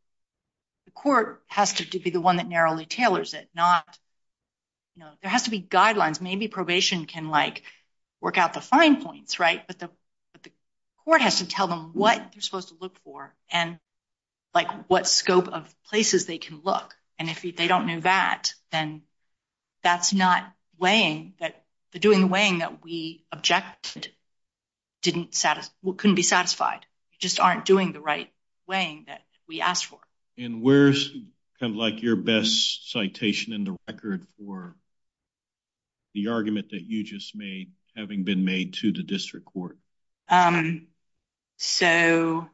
the 0.86 0.92
court 0.92 1.42
has 1.48 1.72
to 1.74 2.00
be 2.00 2.10
the 2.10 2.20
one 2.20 2.36
that 2.36 2.50
narrowly 2.50 2.86
tailors 2.86 3.34
it, 3.34 3.48
not, 3.56 3.86
you 4.96 5.04
know, 5.04 5.12
there 5.22 5.32
has 5.32 5.44
to 5.44 5.52
be 5.52 5.62
guidelines. 5.62 6.20
Maybe 6.20 6.50
probation 6.50 7.06
can 7.06 7.30
work 8.22 8.38
out 8.38 8.54
the 8.54 8.62
fine 8.62 9.02
points, 9.02 9.40
right? 9.40 9.66
but 9.68 9.80
the 9.80 9.90
court 11.10 11.22
has 11.22 11.40
to 11.40 11.48
tell 11.48 11.68
them 11.68 11.90
what 11.94 12.18
they're 12.32 12.42
supposed 12.42 12.68
to 12.68 12.76
look 12.80 12.96
for 13.00 13.34
and 13.52 13.80
like 14.54 14.70
what 14.88 15.08
scope 15.08 15.48
of 15.48 15.74
places 15.86 16.28
they 16.28 16.38
can 16.38 16.62
look. 16.64 16.96
And 17.18 17.30
if 17.30 17.42
they 17.42 17.68
don't 17.68 17.88
know 17.88 18.00
that, 18.02 18.54
then 18.72 19.02
that's 19.82 20.14
not 20.14 20.44
weighing. 20.78 21.34
That 21.40 21.64
the 21.94 22.00
doing 22.00 22.22
the 22.22 22.28
weighing 22.28 22.60
that 22.60 22.84
we 22.84 23.26
objected 23.32 24.10
didn't 25.02 25.34
satisfy, 25.34 25.74
couldn't 25.98 26.16
be 26.16 26.22
satisfied. 26.22 26.86
You 27.12 27.18
just 27.20 27.40
aren't 27.40 27.66
doing 27.66 27.92
the 27.92 28.02
right 28.02 28.32
weighing 28.68 29.06
that 29.08 29.22
we 29.48 29.62
asked 29.62 29.88
for. 29.88 30.00
And 30.38 30.62
where's 30.62 31.10
kind 31.60 31.74
of 31.74 31.76
like 31.76 32.04
your 32.04 32.16
best 32.16 32.92
citation 32.92 33.52
in 33.52 33.64
the 33.64 33.76
record 33.88 34.28
for 34.38 34.76
the 36.14 36.28
argument 36.28 36.70
that 36.70 36.84
you 36.84 37.04
just 37.04 37.36
made 37.36 37.72
having 38.00 38.24
been 38.24 38.46
made 38.46 38.74
to 38.76 38.92
the 38.92 39.04
district 39.04 39.46
court? 39.46 39.78
Um, 40.30 40.88
I 41.92 42.48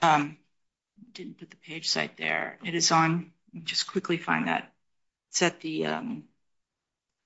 um, 0.00 0.38
didn't 1.12 1.38
put 1.38 1.50
the 1.50 1.56
page 1.56 1.88
site 1.88 2.16
there. 2.16 2.58
It 2.64 2.74
is 2.74 2.90
on. 2.90 3.32
Just 3.64 3.86
quickly 3.86 4.16
find 4.16 4.48
that. 4.48 4.72
It's 5.30 5.42
at 5.42 5.60
the 5.60 5.86
um, 5.86 6.24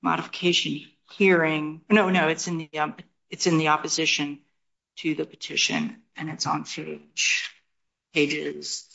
modification 0.02 0.82
hearing. 1.10 1.82
No, 1.90 2.10
no, 2.10 2.28
it's 2.28 2.48
in 2.48 2.68
the 3.58 3.68
opposition 3.68 4.40
to 4.96 5.14
the 5.14 5.24
petition, 5.24 5.96
and 6.16 6.30
it's 6.30 6.46
on 6.46 6.64
page 6.64 7.50
pages 8.12 8.86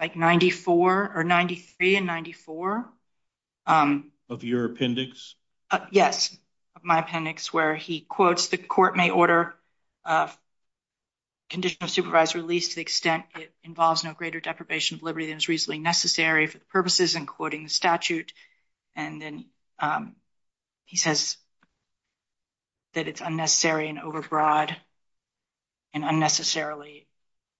like 0.00 0.16
94 0.16 1.12
or 1.14 1.24
93 1.24 1.96
and 1.96 2.06
94. 2.06 2.88
Of 3.66 4.44
your 4.44 4.64
appendix? 4.64 5.36
Uh, 5.70 5.86
yes, 5.90 6.36
my 6.82 6.98
appendix 7.00 7.52
where 7.52 7.74
he 7.74 8.00
quotes, 8.00 8.48
the 8.48 8.56
court 8.56 8.96
may 8.96 9.10
order 9.10 9.54
uh, 10.04 10.28
conditional 11.48 11.88
supervised 11.88 12.34
release 12.34 12.70
to 12.70 12.76
the 12.76 12.80
extent 12.80 13.24
it 13.36 13.52
involves 13.64 14.04
no 14.04 14.14
greater 14.14 14.40
deprivation 14.40 14.96
of 14.96 15.02
liberty 15.02 15.26
than 15.26 15.36
is 15.36 15.48
reasonably 15.48 15.78
necessary 15.78 16.46
for 16.46 16.58
the 16.58 16.64
purposes 16.66 17.16
in 17.16 17.26
quoting 17.26 17.64
the 17.64 17.70
statute. 17.70 18.32
And 18.96 19.20
then 19.20 19.46
um, 19.78 20.16
he 20.84 20.96
says 20.96 21.36
that 22.94 23.08
it's 23.08 23.20
unnecessary 23.20 23.88
and 23.88 23.98
overbroad 23.98 24.74
and 25.92 26.04
unnecessarily, 26.04 27.06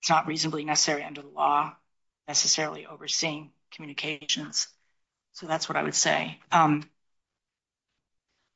it's 0.01 0.11
not 0.11 0.27
reasonably 0.27 0.64
necessary 0.64 1.03
under 1.03 1.23
the 1.23 1.29
law, 1.29 1.75
necessarily 2.29 2.87
overseeing 2.87 3.51
communications. 3.73 4.68
So 5.33 5.46
that's 5.46 5.68
what 5.68 5.77
I 5.77 5.83
would 5.83 5.94
say. 5.94 6.38
Um, 6.53 6.85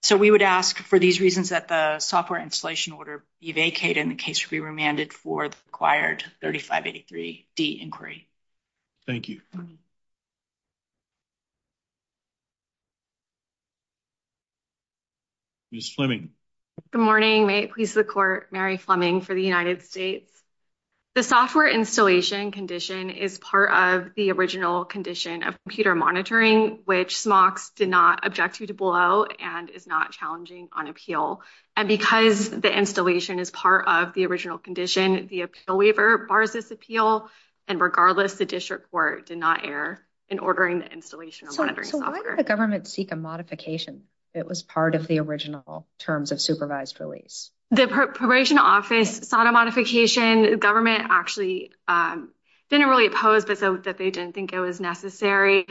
So 0.05 0.19
we 0.19 0.31
would 0.31 0.43
ask 0.43 0.77
for 0.77 0.99
these 0.99 1.19
reasons 1.19 1.49
that 1.49 1.69
the 1.69 1.99
software 1.99 2.39
installation 2.39 2.93
order 2.93 3.25
be 3.41 3.53
vacated 3.53 4.03
and 4.03 4.11
the 4.11 4.17
case 4.17 4.47
be 4.47 4.61
remanded 4.61 5.15
for 5.15 5.49
the 5.49 5.57
required 5.65 6.23
3583D 6.43 7.81
inquiry. 7.81 8.29
Thank 9.07 9.31
you. 9.31 9.41
Ms. 15.73 15.89
Fleming. 15.89 16.33
Good 16.91 17.01
morning. 17.01 17.47
May 17.47 17.61
it 17.61 17.73
please 17.73 17.95
the 17.95 18.05
court, 18.05 18.53
Mary 18.53 18.77
Fleming 18.77 19.23
for 19.23 19.33
the 19.33 19.43
United 19.43 19.83
States. 19.83 20.34
The 21.15 21.23
software 21.23 21.69
installation 21.69 22.51
condition 22.51 23.11
is 23.11 23.39
part 23.39 23.71
of 23.71 24.15
the 24.17 24.33
original 24.33 24.85
condition 24.85 25.45
of 25.45 25.57
computer 25.63 25.95
monitoring, 25.95 26.81
which 26.87 27.17
Smocks 27.17 27.71
did 27.77 27.89
not 27.89 28.27
object 28.27 28.57
to 28.57 28.75
below 28.75 29.25
and 29.39 29.71
is 29.71 29.87
not 29.87 30.11
challenging 30.11 30.69
on 30.73 30.89
appeal. 30.89 31.41
And 31.77 31.87
because 31.87 32.51
the 32.51 32.77
installation 32.77 33.39
is 33.39 33.53
part 33.53 33.87
of 33.87 34.13
the 34.15 34.27
original 34.27 34.59
condition, 34.59 35.29
the 35.29 35.43
appeal 35.43 35.79
waiver 35.79 36.19
bars 36.19 36.51
this 36.51 36.73
appeal. 36.73 37.31
And 37.69 37.81
regardless, 37.81 38.35
the 38.35 38.45
district 38.45 38.91
court 38.91 39.27
did 39.27 39.39
not 39.39 39.65
err 39.65 40.05
in 40.29 40.41
ordering 40.41 40.81
the 40.81 40.93
installation 40.93 41.47
of 41.47 41.57
monitoring 41.57 41.87
software. 41.87 42.17
So 42.17 42.23
why 42.23 42.29
did 42.29 42.39
the 42.45 42.49
government 42.49 42.89
seek 42.89 43.13
a 43.13 43.17
modification? 43.17 44.03
It 44.35 44.47
was 44.47 44.65
part 44.65 44.97
of 44.97 45.07
the 45.07 45.21
original 45.21 45.87
terms 46.01 46.33
of 46.33 46.41
supervised 46.41 46.99
release. 46.99 47.53
The 47.75 48.11
probation 48.15 48.59
office 48.59 49.29
sought 49.29 49.47
a 49.47 49.53
modification. 49.53 50.43
The 50.43 50.57
government 50.57 51.07
actually 51.11 51.73
um, 51.89 52.31
didn't 52.71 52.89
really 52.89 53.07
oppose 53.07 53.45
this, 53.45 53.61
that 53.61 53.97
they 53.99 54.11
didn't 54.11 54.35
think 54.35 54.53
it 54.53 54.61
was 54.61 54.81
necessary. 54.81 55.67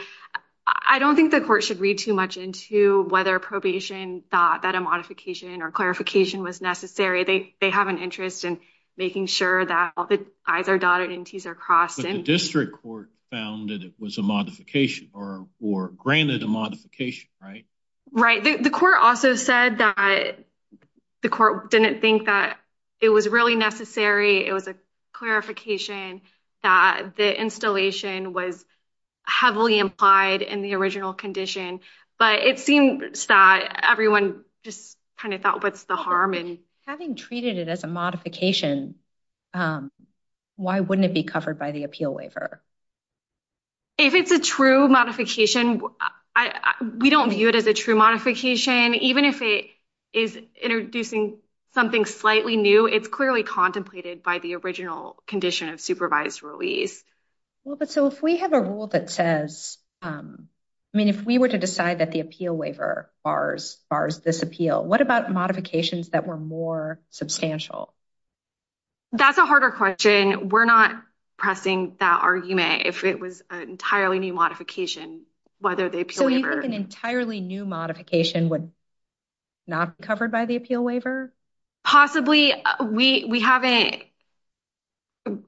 I 0.66 1.00
don't 1.00 1.16
think 1.16 1.32
the 1.32 1.42
court 1.42 1.63
should 1.63 1.80
read 1.80 1.98
too 1.98 2.13
much 2.13 2.38
into 2.38 3.04
whether 3.10 3.38
probation 3.39 4.24
thought 4.32 4.62
that 4.62 4.76
a 4.76 4.80
modification 4.80 5.62
or 5.62 5.72
clarification 5.72 6.42
was 6.42 6.62
necessary. 6.62 7.54
They 7.60 7.70
have 7.70 7.88
an 7.88 7.98
interest 7.98 8.46
in 8.46 8.60
making 8.96 9.26
sure 9.26 9.66
that 9.66 9.94
all 9.98 10.06
the 10.06 10.26
I's 10.46 10.70
are 10.70 10.78
dotted 10.78 11.12
and 11.12 11.26
T's 11.26 11.46
are 11.46 11.56
crossed. 11.56 11.98
But 11.98 12.12
the 12.12 12.22
district 12.22 12.82
court 12.82 13.10
found 13.32 13.70
that 13.72 13.84
it 13.84 13.94
was 14.00 14.18
a 14.18 14.22
modification 14.22 15.10
or 15.13 15.89
granted 15.98 16.44
a 16.44 16.48
modification, 16.48 17.30
right? 17.42 17.66
Right. 18.12 18.63
The 18.63 18.70
court 18.70 18.96
also 19.02 19.36
said 19.36 19.80
that 19.80 20.38
the 21.24 21.30
court 21.30 21.72
didn't 21.72 22.02
think 22.02 22.28
that 22.28 22.58
it 23.02 23.10
was 23.10 23.28
really 23.28 23.56
necessary. 23.56 24.46
It 24.46 24.54
was 24.54 24.68
a 24.68 24.76
clarification 25.14 26.22
that 26.62 27.16
the 27.18 27.42
installation 27.42 28.34
was 28.34 28.64
heavily 29.26 29.80
implied 29.80 30.42
in 30.42 30.62
the 30.62 30.76
original 30.76 31.14
condition. 31.14 31.80
But 32.20 32.42
it 32.42 32.60
seems 32.60 33.26
that 33.28 33.82
everyone 33.90 34.44
just 34.64 34.98
kind 35.18 35.34
of 35.34 35.42
thought, 35.42 35.64
what's 35.64 35.86
the 35.86 35.96
harm? 35.96 36.34
And 36.34 36.60
having 36.86 37.16
treated 37.16 37.58
it 37.58 37.68
as 37.68 37.84
a 37.84 37.88
modification, 37.88 38.96
um, 39.54 39.92
why 40.56 40.82
wouldn't 40.82 41.06
it 41.06 41.14
be 41.14 41.24
covered 41.24 41.58
by 41.58 41.72
the 41.72 41.84
appeal 41.84 42.14
waiver? 42.14 42.62
If 43.98 44.14
it's 44.14 44.32
a 44.32 44.40
true 44.40 44.88
modification, 44.88 45.82
we 46.98 47.10
don't 47.10 47.30
view 47.30 47.50
it 47.50 47.56
as 47.56 47.68
a 47.68 47.74
true 47.74 47.96
modification. 47.96 48.96
Even 48.96 49.26
if 49.26 49.42
it 49.42 49.68
is 50.13 50.38
introducing 50.62 51.39
something 51.73 52.06
slightly 52.06 52.56
new, 52.56 52.86
it's 52.86 53.08
clearly 53.08 53.43
contemplated 53.43 54.23
by 54.23 54.39
the 54.39 54.56
original 54.56 55.21
condition 55.26 55.69
of 55.69 55.82
supervised 55.82 56.43
release. 56.43 57.04
Well, 57.63 57.78
but 57.78 57.89
so 57.89 58.08
if 58.08 58.21
we 58.21 58.38
have 58.38 58.54
a 58.54 58.62
rule 58.62 58.88
that 58.88 59.10
says, 59.10 59.78
um, 60.02 60.49
I 60.93 60.97
mean, 60.97 61.08
if 61.08 61.23
we 61.23 61.39
were 61.39 61.47
to 61.47 61.58
decide 61.58 61.99
that 61.99 62.12
the 62.12 62.19
appeal 62.19 62.56
waiver 62.56 63.10
bars 63.23 63.80
this 64.23 64.43
appeal, 64.43 64.84
what 64.86 65.02
about 65.02 65.32
modifications 65.32 66.10
that 66.10 66.28
were 66.28 66.38
more 66.38 66.99
substantial? 67.10 67.93
That's 69.12 69.38
a 69.38 69.45
harder 69.45 69.71
question. 69.71 70.49
We're 70.49 70.65
not 70.65 71.02
pressing 71.38 71.95
that 71.99 72.21
argument 72.21 72.84
if 72.86 73.04
it 73.04 73.19
was 73.19 73.41
an 73.49 73.62
entirely 73.62 74.19
new 74.19 74.34
modification, 74.34 75.23
whether 75.60 75.89
the 75.89 76.02
appeal 76.02 76.26
waiver... 76.26 76.39
So 76.41 76.47
you 76.47 76.62
think 76.62 76.65
an 76.65 76.73
entirely 76.73 77.41
new 77.41 77.65
modification 77.65 78.49
would 78.49 78.71
not 79.67 79.99
covered 80.02 80.32
by 80.32 80.45
the 80.45 80.56
appeal 80.56 80.84
waiver? 80.84 81.34
Possibly. 81.84 82.54
We 82.82 83.39
haven't 83.39 84.04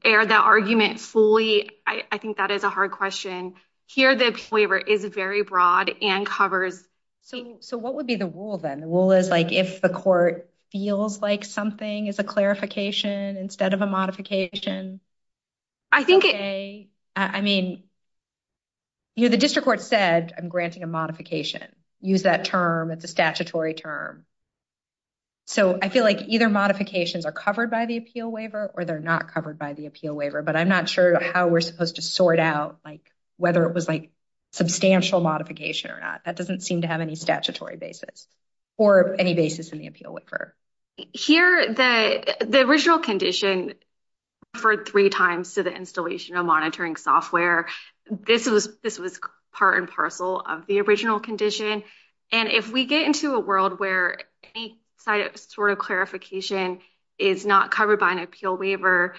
aired 0.04 0.30
that 0.30 0.43
argument 0.43 0.99
fully. 0.99 1.69
I 1.86 2.17
think 2.17 2.38
that 2.38 2.51
is 2.51 2.63
a 2.63 2.69
hard 2.69 2.91
question. 2.91 3.56
Here, 3.88 4.15
the 4.15 4.28
appeal 4.28 4.47
waiver 4.51 4.78
is 4.78 5.06
very 5.06 5.43
broad 5.43 5.91
and 6.01 6.25
covers... 6.25 6.84
So 7.21 7.78
what 7.78 7.95
would 7.95 8.08
be 8.08 8.15
the 8.15 8.28
rule 8.28 8.58
then? 8.58 8.82
The 8.82 8.88
rule 8.88 9.12
is 9.12 9.30
like, 9.30 9.51
if 9.51 9.82
the 9.82 9.89
court 9.89 10.49
feels 10.71 11.21
like 11.21 11.45
something 11.45 12.08
is 12.08 12.19
a 12.19 12.23
clarification 12.23 13.38
instead 13.38 13.73
of 13.73 13.82
a 13.82 13.88
modification. 13.88 14.99
I 15.91 16.04
think 16.04 16.25
I 16.25 17.41
mean, 17.41 17.84
you 19.15 19.23
know, 19.23 19.30
the 19.30 19.38
district 19.38 19.63
court 19.63 19.82
said 19.82 20.34
I'm 20.38 20.49
granting 20.49 20.84
a 20.84 20.88
modification. 20.88 21.63
Use 22.01 22.23
that 22.23 22.45
term. 22.45 22.91
It's 22.91 23.03
a 23.03 23.08
statutory 23.08 23.73
term. 23.73 24.25
So 25.47 25.77
I 25.79 25.89
feel 25.89 26.03
like 26.03 26.23
either 26.27 26.49
modifications 26.49 27.25
are 27.25 27.31
covered 27.31 27.69
by 27.69 27.86
the 27.86 27.97
appeal 27.97 28.31
waiver 28.31 28.71
or 28.73 28.84
they're 28.84 28.99
not 28.99 29.31
covered 29.31 29.60
by 29.60 29.73
the 29.73 29.86
appeal 29.86 30.15
waiver. 30.15 30.41
But 30.41 30.55
I'm 30.55 30.69
not 30.69 30.89
sure 30.89 31.19
how 31.19 31.47
we're 31.47 31.62
supposed 31.62 31.95
to 31.95 32.01
sort 32.01 32.39
out 32.39 32.79
like 32.84 33.12
whether 33.38 33.63
it 33.65 33.73
was 33.73 33.88
like 33.88 34.12
substantial 34.53 35.21
modification 35.21 35.91
or 35.91 35.99
not. 35.99 36.23
That 36.25 36.36
doesn't 36.36 36.62
seem 36.62 36.81
to 36.81 36.88
have 36.88 37.01
any 37.01 37.15
statutory 37.15 37.77
basis 37.77 38.27
or 38.77 39.15
any 39.19 39.36
basis 39.36 39.69
in 39.69 39.77
the 39.77 39.88
appeal 39.88 40.13
waiver. 40.13 40.55
Here, 41.13 41.73
the 41.73 42.63
original 42.65 42.99
condition 42.99 43.73
referred 44.55 44.88
three 44.88 45.10
times 45.10 45.53
to 45.55 45.63
the 45.63 45.71
installation 45.71 46.38
of 46.38 46.45
monitoring 46.45 46.95
software. 46.95 47.67
This 48.10 48.47
was 48.47 48.77
this 48.81 48.97
was 48.97 49.19
part 49.56 49.78
and 49.78 49.89
parcel 49.89 50.39
of 50.39 50.65
the 50.68 50.82
original 50.82 51.20
condition. 51.20 51.84
And 52.32 52.50
if 52.50 52.72
we 52.72 52.86
get 52.86 53.06
into 53.06 53.36
a 53.36 53.39
world 53.39 53.80
where 53.80 54.20
any 54.54 54.80
sort 55.38 55.72
of 55.72 55.78
clarification 55.78 56.80
is 57.18 57.46
not 57.46 57.72
covered 57.72 58.00
by 58.00 58.12
an 58.12 58.20
appeal 58.20 58.58
waiver, 58.58 59.15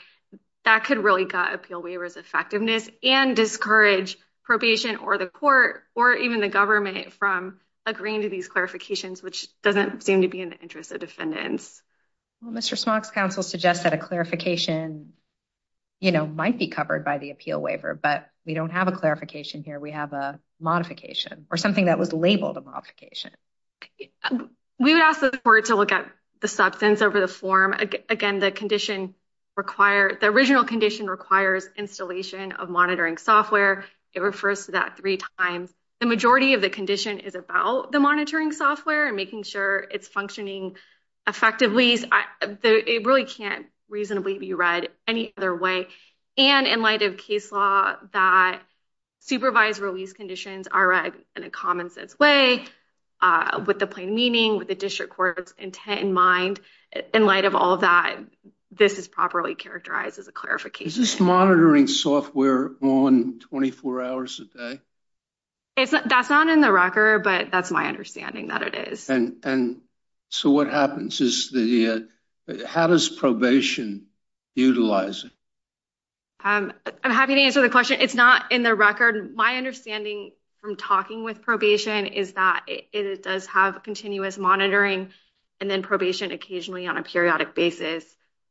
that 0.65 0.85
could 0.85 0.99
really 0.99 1.25
gut 1.25 1.55
appeal 1.55 1.83
waivers 1.83 2.17
effectiveness 2.17 2.89
and 3.03 3.37
discourage 3.37 4.19
probation 4.45 4.97
or 4.97 5.17
the 5.17 5.27
court 5.27 5.85
or 5.95 6.15
even 6.15 6.41
the 6.41 6.49
government 6.49 7.13
from 7.13 7.61
agreeing 7.87 8.23
to 8.23 8.29
these 8.29 8.49
clarifications, 8.49 9.23
which 9.23 9.49
doesn't 9.63 10.03
seem 10.03 10.23
to 10.23 10.29
be 10.29 10.41
in 10.41 10.51
the 10.51 10.59
interest 10.59 10.93
of 10.93 11.01
defendants. 11.01 11.81
Well, 12.43 12.53
Mr. 12.53 12.77
Smock's 12.77 13.11
counsel 13.11 13.43
suggests 13.43 13.85
that 13.85 13.95
a 13.95 13.99
clarification, 13.99 15.13
you 16.01 16.13
know, 16.13 16.27
might 16.27 16.59
be 16.59 16.69
covered 16.69 17.05
by 17.05 17.19
the 17.19 17.31
appeal 17.31 17.61
waiver, 17.61 17.95
but 17.95 18.29
we 18.47 18.55
don't 18.55 18.71
have 18.71 18.89
a 18.89 18.93
clarification 18.93 19.63
here. 19.63 19.81
We 19.81 19.91
have 19.91 20.13
a 20.13 20.41
modification 20.61 21.47
or 21.51 21.57
something 21.57 21.87
that 21.87 21.99
was 21.99 22.13
labeled 22.13 22.57
a 22.57 22.61
modification. 22.61 23.33
We 24.79 24.95
would 24.95 25.03
ask 25.03 25.21
the 25.21 25.33
court 25.45 25.67
to 25.67 25.75
look 25.75 25.93
at 25.93 26.07
the 26.41 26.49
substance 26.49 27.03
over 27.03 27.21
the 27.21 27.29
form. 27.29 27.75
Again, 28.09 28.39
the 28.39 28.51
condition 28.51 29.15
required, 29.57 30.19
the 30.21 30.27
original 30.27 30.65
condition 30.65 31.07
requires 31.09 31.69
installation 31.77 32.53
of 32.53 32.71
monitoring 32.71 33.19
software. 33.19 33.85
It 34.13 34.21
refers 34.21 34.67
to 34.67 34.73
that 34.73 34.97
three 34.97 35.19
times. 35.39 35.73
The 36.01 36.07
majority 36.07 36.55
of 36.55 36.61
the 36.61 36.69
condition 36.71 37.21
is 37.21 37.35
about 37.35 37.91
the 37.91 38.01
monitoring 38.01 38.53
software 38.53 39.07
and 39.07 39.17
making 39.17 39.45
sure 39.45 39.87
it's 39.91 40.09
functioning 40.09 40.77
effectively. 41.27 41.99
It 42.63 43.07
really 43.07 43.25
can't 43.25 43.67
reasonably 43.89 44.39
be 44.39 44.53
read 44.53 44.89
any 45.07 45.33
other 45.39 45.57
way. 45.57 45.89
And 46.39 46.67
in 46.67 46.83
light 46.83 47.03
of 47.03 47.17
case 47.17 47.51
law 47.51 47.97
that 48.13 48.61
supervised 49.21 49.81
release 49.81 50.13
conditions 50.13 50.69
are 50.69 50.87
read 50.87 51.15
in 51.35 51.43
a 51.43 51.51
common 51.51 51.91
sense 51.91 52.19
way 52.19 52.65
uh, 53.21 53.65
with 53.67 53.79
the 53.79 53.87
plain 53.87 54.15
meaning, 54.15 54.59
with 54.59 54.69
the 54.69 54.75
district 54.75 55.15
court's 55.15 55.55
intent 55.59 56.01
in 56.01 56.13
mind, 56.13 56.61
in 57.15 57.27
light 57.27 57.45
of 57.45 57.55
all 57.55 57.75
of 57.75 57.81
that, 57.81 58.19
this 58.71 58.99
is 58.99 59.09
properly 59.09 59.55
characterized 59.55 60.19
as 60.19 60.29
a 60.29 60.33
clarification. 60.33 60.89
Is 60.89 60.97
this 60.97 61.21
monitoring 61.21 61.87
software 61.87 62.73
on 62.83 63.39
24 63.41 64.03
hours 64.03 64.41
a 64.41 64.59
day? 64.59 64.81
That's 65.77 66.31
not 66.31 66.49
in 66.49 66.61
the 66.61 66.73
record, 66.73 67.23
but 67.23 67.51
that's 67.51 67.71
my 67.71 67.87
understanding 67.87 68.49
that 68.49 68.63
it 68.63 68.75
is. 68.93 69.11
And 69.11 69.81
so 70.29 70.51
what 70.51 70.69
happens 70.69 71.21
is 71.21 71.51
the, 71.51 72.09
uh, 72.49 72.67
how 72.67 72.87
does 72.87 73.09
probation 73.09 74.07
utilize 74.55 75.25
it? 75.25 75.33
Um, 76.43 76.73
I'm 77.03 77.11
happy 77.11 77.35
to 77.35 77.41
answer 77.41 77.63
the 77.63 77.71
question. 77.71 78.01
It's 78.01 78.15
not 78.15 78.53
in 78.53 78.63
the 78.63 78.75
record. 78.75 79.35
My 79.35 79.57
understanding 79.57 80.33
from 80.61 80.77
talking 80.77 81.25
with 81.25 81.43
probation 81.43 82.07
is 82.07 82.33
that 82.33 82.65
it 82.67 83.23
does 83.23 83.47
have 83.47 83.83
continuous 83.83 84.39
monitoring 84.39 85.11
and 85.61 85.71
then 85.71 85.83
probation 85.83 86.33
occasionally 86.33 86.87
on 86.87 86.97
a 86.97 87.03
periodic 87.03 87.55
basis 87.55 88.05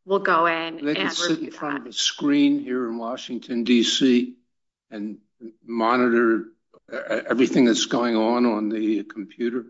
will 0.05 0.19
go 0.19 0.45
in. 0.45 0.83
They 0.83 0.95
can 0.95 1.11
sit 1.11 1.39
in 1.39 1.51
front 1.51 1.77
of 1.77 1.85
a 1.85 1.93
screen 1.93 2.59
here 2.59 2.87
in 2.89 2.97
Washington, 2.97 3.63
D.C. 3.63 4.35
and 4.89 5.17
monitor 5.65 6.45
everything 6.91 7.65
that's 7.65 7.85
going 7.85 8.15
on 8.15 8.45
on 8.45 8.69
the 8.69 9.03
computer? 9.03 9.65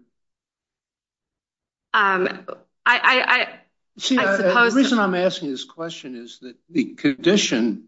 Um, 1.94 2.46
I 2.86 3.48
uh, 3.48 4.20
uh, 4.20 4.38
suppose. 4.38 4.74
The 4.74 4.78
reason 4.78 5.00
I'm 5.00 5.16
asking 5.16 5.52
this 5.52 5.64
question 5.64 6.16
is 6.16 6.40
that 6.40 6.56
the 6.70 6.94
condition 6.96 7.86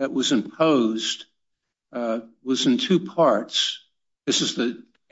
that 0.00 0.14
was 0.14 0.32
imposed 0.32 1.26
uh, 1.92 2.20
was 2.42 2.64
in 2.64 2.78
two 2.78 3.00
parts. 3.00 3.80
This 4.24 4.40
is 4.40 4.58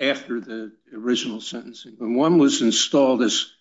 after 0.00 0.40
the 0.40 0.72
original 0.94 1.42
sentencing. 1.42 1.96
One 1.98 2.38
was 2.38 2.62
installed 2.62 3.22
as 3.22 3.52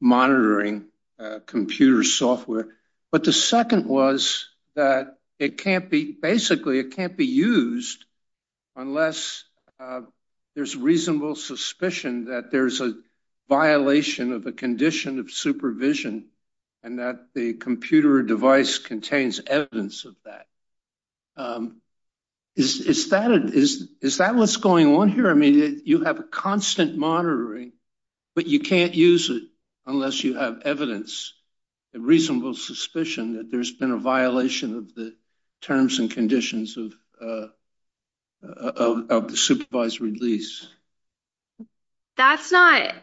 monitoring 0.00 0.84
uh, 1.18 1.40
computer 1.44 2.04
software. 2.04 2.68
But 3.10 3.24
the 3.24 3.32
second 3.32 3.86
was 3.86 4.48
that 4.76 5.18
it 5.40 5.58
can't 5.58 5.90
be, 5.90 6.12
basically 6.12 6.78
it 6.78 6.94
can't 6.94 7.16
be 7.16 7.26
used 7.26 8.04
unless 8.76 9.42
uh, 9.80 10.02
there's 10.54 10.76
reasonable 10.76 11.34
suspicion 11.34 12.26
that 12.26 12.52
there's 12.52 12.80
a 12.80 12.94
violation 13.48 14.32
of 14.32 14.46
a 14.46 14.52
condition 14.52 15.18
of 15.18 15.32
supervision 15.32 16.26
and 16.84 17.00
that 17.00 17.34
the 17.34 17.54
computer 17.54 18.22
device 18.22 18.78
contains 18.78 19.40
evidence 19.48 20.04
of 20.04 20.14
that. 20.24 20.46
Um, 21.36 21.80
is 22.56 23.10
that 23.10 24.32
what's 24.34 24.56
going 24.56 24.94
on 24.96 25.08
here? 25.10 25.30
I 25.30 25.34
mean, 25.34 25.82
you 25.84 26.04
have 26.04 26.18
a 26.18 26.24
constant 26.24 26.96
monitoring, 26.96 27.72
but 28.34 28.46
you 28.46 28.60
can't 28.60 28.94
use 28.94 29.28
it 29.28 29.42
unless 29.84 30.24
you 30.24 30.34
have 30.34 30.62
evidence, 30.62 31.34
a 31.94 31.98
reasonable 31.98 32.54
suspicion 32.54 33.36
that 33.36 33.50
there's 33.50 33.72
been 33.72 33.90
a 33.90 33.98
violation 33.98 34.76
of 34.76 34.94
the 34.94 35.14
terms 35.60 35.98
and 35.98 36.10
conditions 36.10 36.78
of 36.78 36.94
uh, 37.20 37.48
the 38.42 39.36
supervised 39.36 40.00
release. 40.00 40.66
That's 42.16 42.50
not 42.50 42.94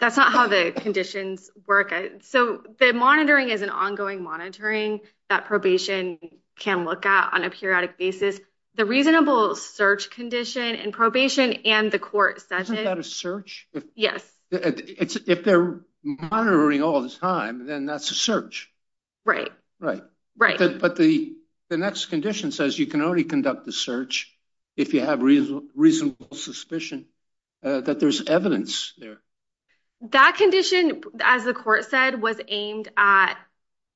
how 0.00 0.48
the 0.48 0.72
conditions 0.76 1.48
work. 1.66 1.94
So 2.22 2.62
the 2.80 2.92
monitoring 2.92 3.50
is 3.50 3.62
an 3.62 3.70
ongoing 3.70 4.22
monitoring 4.22 5.00
that 5.28 5.44
probation 5.46 6.18
can 6.58 6.84
look 6.84 7.06
at 7.06 7.32
on 7.32 7.44
a 7.44 7.50
periodic 7.50 7.98
basis. 7.98 8.40
The 8.74 8.84
reasonable 8.84 9.56
search 9.56 10.10
condition 10.10 10.76
and 10.76 10.92
probation 10.92 11.54
and 11.64 11.90
the 11.90 11.98
court 11.98 12.42
says 12.42 12.70
it. 12.70 12.74
Isn't 12.74 12.84
that 12.84 12.98
a 12.98 13.02
search? 13.02 13.68
Yes. 13.94 14.22
If 14.50 15.44
they're 15.44 15.80
monitoring 16.02 16.82
all 16.82 17.00
the 17.02 17.08
time, 17.10 17.66
then 17.66 17.86
that's 17.86 18.10
a 18.10 18.14
search. 18.14 18.70
Right. 19.24 19.50
Right. 19.80 20.02
Right. 20.36 20.58
But 20.58 20.96
the 20.96 21.36
next 21.70 22.06
condition 22.06 22.52
says 22.52 22.78
you 22.78 22.86
can 22.86 23.00
only 23.02 23.24
conduct 23.24 23.64
the 23.64 23.72
search 23.72 24.32
if 24.76 24.92
you 24.92 25.00
have 25.00 25.22
reasonable 25.22 26.36
suspicion 26.36 27.06
uh, 27.64 27.80
that 27.80 27.98
there's 27.98 28.26
evidence 28.26 28.92
there. 28.98 29.20
That 30.10 30.36
condition, 30.36 31.00
as 31.20 31.44
the 31.44 31.54
court 31.54 31.86
said, 31.86 32.20
was 32.20 32.38
aimed 32.46 32.90
at 32.98 33.38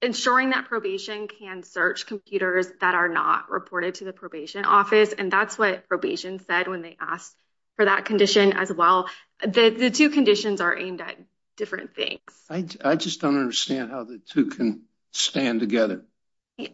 ensuring 0.03 0.51
that 0.51 0.67
probation 0.67 1.29
can 1.29 1.63
search 1.63 2.07
computers 2.07 2.69
that 2.81 2.95
are 2.95 3.09
not 3.09 3.51
reported 3.51 3.97
to 3.97 4.05
the 4.05 4.13
probation 4.13 4.65
office. 4.65 5.13
And 5.13 5.31
that's 5.31 5.59
what 5.59 5.89
probation 5.89 6.39
said 6.41 6.69
when 6.69 6.83
they 6.83 6.97
asked 7.01 7.37
for 7.77 7.85
that 7.85 8.05
condition 8.05 8.53
as 8.53 8.73
well. 8.73 9.09
The 9.43 9.91
two 9.91 10.11
conditions 10.11 10.61
are 10.61 10.77
aimed 10.77 11.01
at 11.01 11.17
different 11.57 11.95
things. 11.95 12.21
I 12.49 12.97
just 12.97 13.21
don't 13.21 13.39
understand 13.39 13.91
how 13.91 14.05
the 14.05 14.19
two 14.19 14.47
can 14.47 14.83
stand 15.13 15.61
together. 15.61 16.05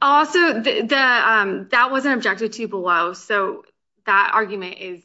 Also, 0.03 0.39
um, 0.41 1.69
that 1.71 1.89
wasn't 1.91 2.15
objected 2.15 2.53
to 2.55 2.69
below. 2.69 3.13
So 3.13 3.65
that 4.05 4.33
argument 4.35 4.79
is 4.79 5.05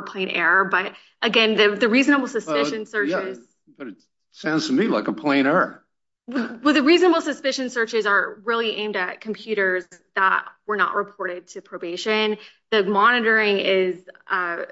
a 0.00 0.04
plain 0.04 0.28
error. 0.28 0.64
But 0.64 0.94
again, 1.20 1.56
the 1.78 1.88
reasonable 1.88 2.28
suspicion 2.28 2.86
searches. 2.86 3.38
But 3.76 3.88
it 3.88 3.94
sounds 4.32 4.66
to 4.68 4.72
me 4.72 4.86
like 4.88 5.08
a 5.08 5.12
plain 5.12 5.46
error. 5.46 5.83
Well, 6.26 6.72
the 6.72 6.82
reasonable 6.82 7.20
suspicion 7.20 7.68
searches 7.68 8.06
are 8.06 8.40
really 8.44 8.76
aimed 8.76 8.96
at 8.96 9.20
computers 9.20 9.84
that 10.14 10.46
were 10.66 10.76
not 10.76 10.94
reported 10.94 11.48
to 11.48 11.60
probation. 11.60 12.38
The 12.70 12.82
monitoring 12.82 13.58
is 13.58 14.02
uh, 14.26 14.64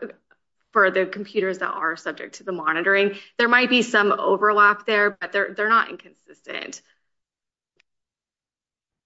for 0.72 0.90
the 0.90 1.04
computers 1.04 1.58
that 1.58 1.68
are 1.68 1.96
subject 1.96 2.36
to 2.36 2.44
the 2.44 2.52
monitoring. 2.52 3.16
There 3.36 3.48
might 3.48 3.68
be 3.68 3.82
some 3.82 4.12
overlap 4.12 4.86
there, 4.86 5.10
but 5.20 5.32
they're 5.32 5.68
not 5.68 5.90
inconsistent. 5.90 6.80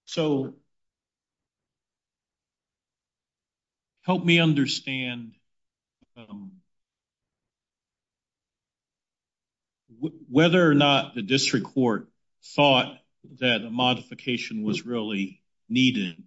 So 0.05 0.55
help 4.03 4.23
me 4.23 4.39
understand 4.39 5.33
um, 6.15 6.53
whether 10.29 10.65
or 10.65 10.73
not 10.73 11.13
the 11.13 11.21
district 11.21 11.65
court 11.65 12.07
thought 12.43 12.97
that 13.39 13.61
a 13.61 13.69
modification 13.69 14.63
was 14.63 14.85
really 14.85 15.41
needed, 15.69 16.23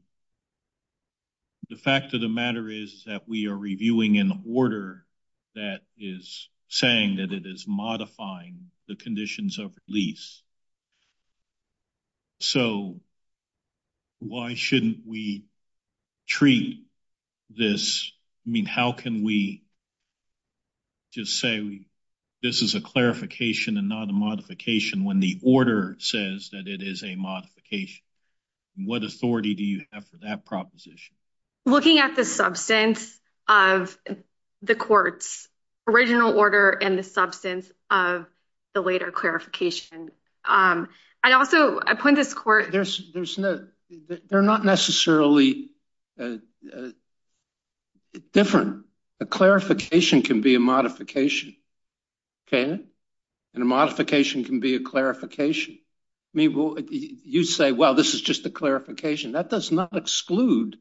the 1.68 1.76
fact 1.76 2.14
of 2.14 2.20
the 2.20 2.28
matter 2.28 2.68
is 2.68 3.04
that 3.06 3.28
we 3.28 3.46
are 3.46 3.56
reviewing 3.56 4.18
an 4.18 4.42
order 4.46 5.04
that 5.54 5.80
is 5.96 6.48
saying 6.68 7.16
that 7.16 7.32
it 7.32 7.46
is 7.46 7.64
modifying 7.66 8.70
the 8.88 8.96
conditions 8.96 9.58
of 9.58 9.72
release. 9.88 10.42
So 12.40 13.00
why 14.18 14.54
shouldn't 14.54 15.06
we 15.06 15.44
treat 16.26 16.86
this? 17.50 18.12
I 18.46 18.50
mean, 18.50 18.66
how 18.66 18.92
can 18.92 19.22
we 19.22 19.62
just 21.12 21.38
say 21.38 21.82
this 22.42 22.62
is 22.62 22.74
a 22.74 22.80
clarification 22.80 23.76
and 23.76 23.88
not 23.88 24.08
a 24.08 24.12
modification 24.12 25.04
when 25.04 25.20
the 25.20 25.38
order 25.42 25.96
says 25.98 26.50
that 26.52 26.66
it 26.66 26.82
is 26.82 27.02
a 27.02 27.14
modification? 27.14 28.02
What 28.76 29.04
authority 29.04 29.54
do 29.54 29.64
you 29.64 29.84
have 29.92 30.06
for 30.06 30.16
that 30.18 30.44
proposition? 30.44 31.14
Looking 31.66 31.98
at 31.98 32.16
the 32.16 32.24
substance 32.24 33.18
of 33.46 33.96
the 34.62 34.74
court's 34.74 35.48
original 35.86 36.38
order 36.38 36.70
and 36.70 36.98
the 36.98 37.02
substance 37.02 37.70
of 37.90 38.26
the 38.74 38.80
later 38.80 39.10
clarification, 39.10 40.10
um, 40.44 40.88
I 41.22 41.32
also 41.32 41.80
I 41.84 41.94
point 41.94 42.16
this 42.16 42.32
court... 42.32 42.72
There's 42.72 43.10
there's 43.12 43.36
no 43.36 43.66
they're 44.28 44.40
not 44.40 44.64
necessarily 44.64 45.70
uh, 46.18 46.36
uh, 46.72 46.88
different. 48.32 48.84
A 49.20 49.26
clarification 49.26 50.22
can 50.22 50.40
be 50.40 50.54
a 50.54 50.60
modification, 50.60 51.56
okay? 52.52 52.80
And 53.54 53.62
a 53.62 53.66
modification 53.66 54.44
can 54.44 54.60
be 54.60 54.76
a 54.76 54.80
clarification. 54.80 55.78
I 56.34 56.38
mean, 56.38 56.88
you 56.90 57.44
say, 57.44 57.72
well, 57.72 57.94
this 57.94 58.14
is 58.14 58.20
just 58.20 58.46
a 58.46 58.50
clarification. 58.50 59.32
That 59.32 59.50
does 59.50 59.72
not 59.72 59.96
exclude 59.96 60.78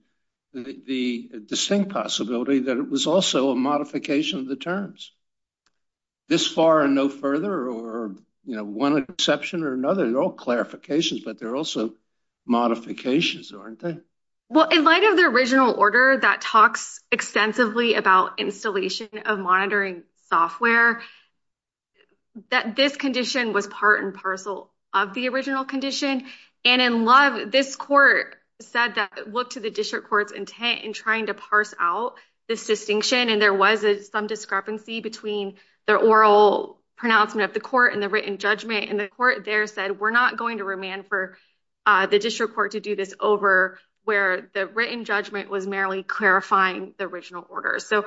the 0.53 1.31
distinct 1.45 1.91
possibility 1.91 2.59
that 2.59 2.77
it 2.77 2.89
was 2.89 3.07
also 3.07 3.51
a 3.51 3.55
modification 3.55 4.39
of 4.39 4.47
the 4.47 4.55
terms. 4.55 5.11
This 6.27 6.47
far 6.47 6.81
and 6.81 6.93
no 6.93 7.09
further 7.09 7.67
or 7.69 8.15
you 8.45 8.55
know, 8.55 8.63
one 8.63 8.97
exception 8.97 9.63
or 9.63 9.73
another, 9.73 10.09
they're 10.09 10.21
all 10.21 10.35
clarifications, 10.35 11.23
but 11.23 11.39
they're 11.39 11.55
also 11.55 11.93
modifications, 12.45 13.51
aren't 13.51 13.79
they? 13.79 13.97
Well, 14.49 14.69
in 14.69 14.83
light 14.83 15.03
of 15.03 15.17
the 15.17 15.25
original 15.25 15.75
order 15.75 16.17
that 16.21 16.41
talks 16.41 17.01
extensively 17.11 17.93
about 17.93 18.39
installation 18.39 19.09
of 19.25 19.37
monitoring 19.37 20.03
software, 20.29 21.01
that 22.49 22.75
this 22.75 22.95
condition 22.95 23.53
was 23.53 23.67
part 23.67 24.03
and 24.03 24.13
parcel 24.13 24.71
of 24.93 25.13
the 25.13 25.29
original 25.29 25.65
condition. 25.65 26.25
And 26.65 26.81
in 26.81 27.05
Love, 27.05 27.51
this 27.51 27.75
court 27.75 28.35
said 28.61 28.95
that 28.95 29.31
look 29.31 29.51
to 29.51 29.59
the 29.59 29.69
district 29.69 30.09
court's 30.09 30.31
intent 30.31 30.83
in 30.83 30.93
trying 30.93 31.27
to 31.27 31.33
parse 31.33 31.73
out 31.79 32.15
this 32.47 32.65
distinction. 32.65 33.29
And 33.29 33.41
there 33.41 33.53
was 33.53 33.85
some 34.11 34.27
discrepancy 34.27 35.01
between 35.01 35.55
the 35.87 35.95
oral 35.95 36.81
pronouncement 36.97 37.47
of 37.47 37.53
the 37.53 37.61
court 37.61 37.93
and 37.93 38.03
the 38.03 38.09
written 38.09 38.37
judgment. 38.37 38.89
And 38.89 38.99
the 38.99 39.07
court 39.07 39.45
there 39.45 39.65
said, 39.67 39.99
we're 39.99 40.11
not 40.11 40.37
going 40.37 40.57
to 40.57 40.65
remand 40.65 41.07
for 41.07 41.37
uh, 41.85 42.07
the 42.07 42.19
district 42.19 42.55
court 42.55 42.71
to 42.71 42.79
do 42.79 42.95
this 42.95 43.13
over 43.19 43.79
where 44.03 44.49
the 44.53 44.67
written 44.67 45.05
judgment 45.05 45.49
was 45.49 45.67
merely 45.67 46.03
clarifying 46.03 46.93
the 46.97 47.05
original 47.05 47.45
order. 47.49 47.79
So 47.79 48.05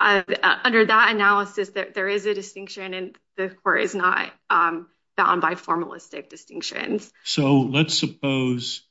Uh, 0.00 0.22
under 0.64 0.84
that 0.84 1.14
analysis, 1.14 1.70
there 1.70 2.08
is 2.08 2.26
a 2.26 2.34
distinction 2.34 2.94
and 2.94 3.18
the 3.36 3.48
court 3.48 3.82
is 3.82 3.94
not 3.94 4.30
um, 4.50 4.88
bound 5.16 5.40
by 5.40 5.54
formalistic 5.54 6.28
distinctions. 6.28 7.12
So 7.22 7.60
let's 7.60 7.98
suppose 7.98 8.82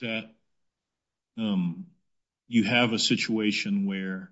that 0.00 0.30
um, 1.38 1.86
you 2.48 2.64
have 2.64 2.92
a 2.92 2.98
situation 2.98 3.86
where 3.86 4.30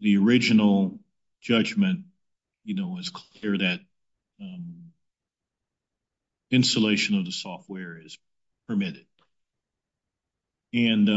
the 0.00 0.16
original 0.16 0.98
judgment, 1.40 2.04
you 2.64 2.74
know, 2.74 2.98
is 2.98 3.10
clear 3.10 3.58
that 3.58 3.80
um, 4.40 4.92
installation 6.50 7.18
of 7.18 7.24
the 7.24 7.32
software 7.32 7.98
is 8.02 8.18
permitted. 8.66 9.06
And 10.72 11.08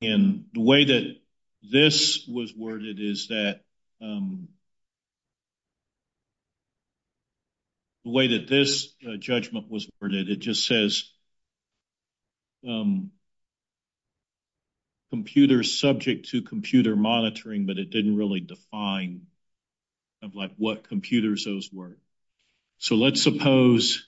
the 0.00 0.42
way 0.56 0.84
that 0.84 1.16
this 1.62 2.26
was 2.28 2.54
worded 2.54 2.98
is 3.00 3.28
that 3.28 3.60
um, 4.00 4.48
the 8.04 8.10
way 8.10 8.38
that 8.38 8.48
this 8.48 8.94
uh, 9.06 9.16
judgment 9.16 9.70
was 9.70 9.88
worded, 10.00 10.28
it 10.28 10.36
just 10.36 10.66
says 10.66 11.10
um, 12.66 13.10
computers 15.10 15.78
subject 15.78 16.28
to 16.30 16.42
computer 16.42 16.94
monitoring, 16.94 17.66
but 17.66 17.78
it 17.78 17.90
didn't 17.90 18.16
really 18.16 18.40
define 18.40 19.22
of 20.22 20.34
like 20.34 20.52
what 20.56 20.88
computers 20.88 21.44
those 21.44 21.70
were. 21.72 21.96
So 22.78 22.96
let's 22.96 23.22
suppose 23.22 24.06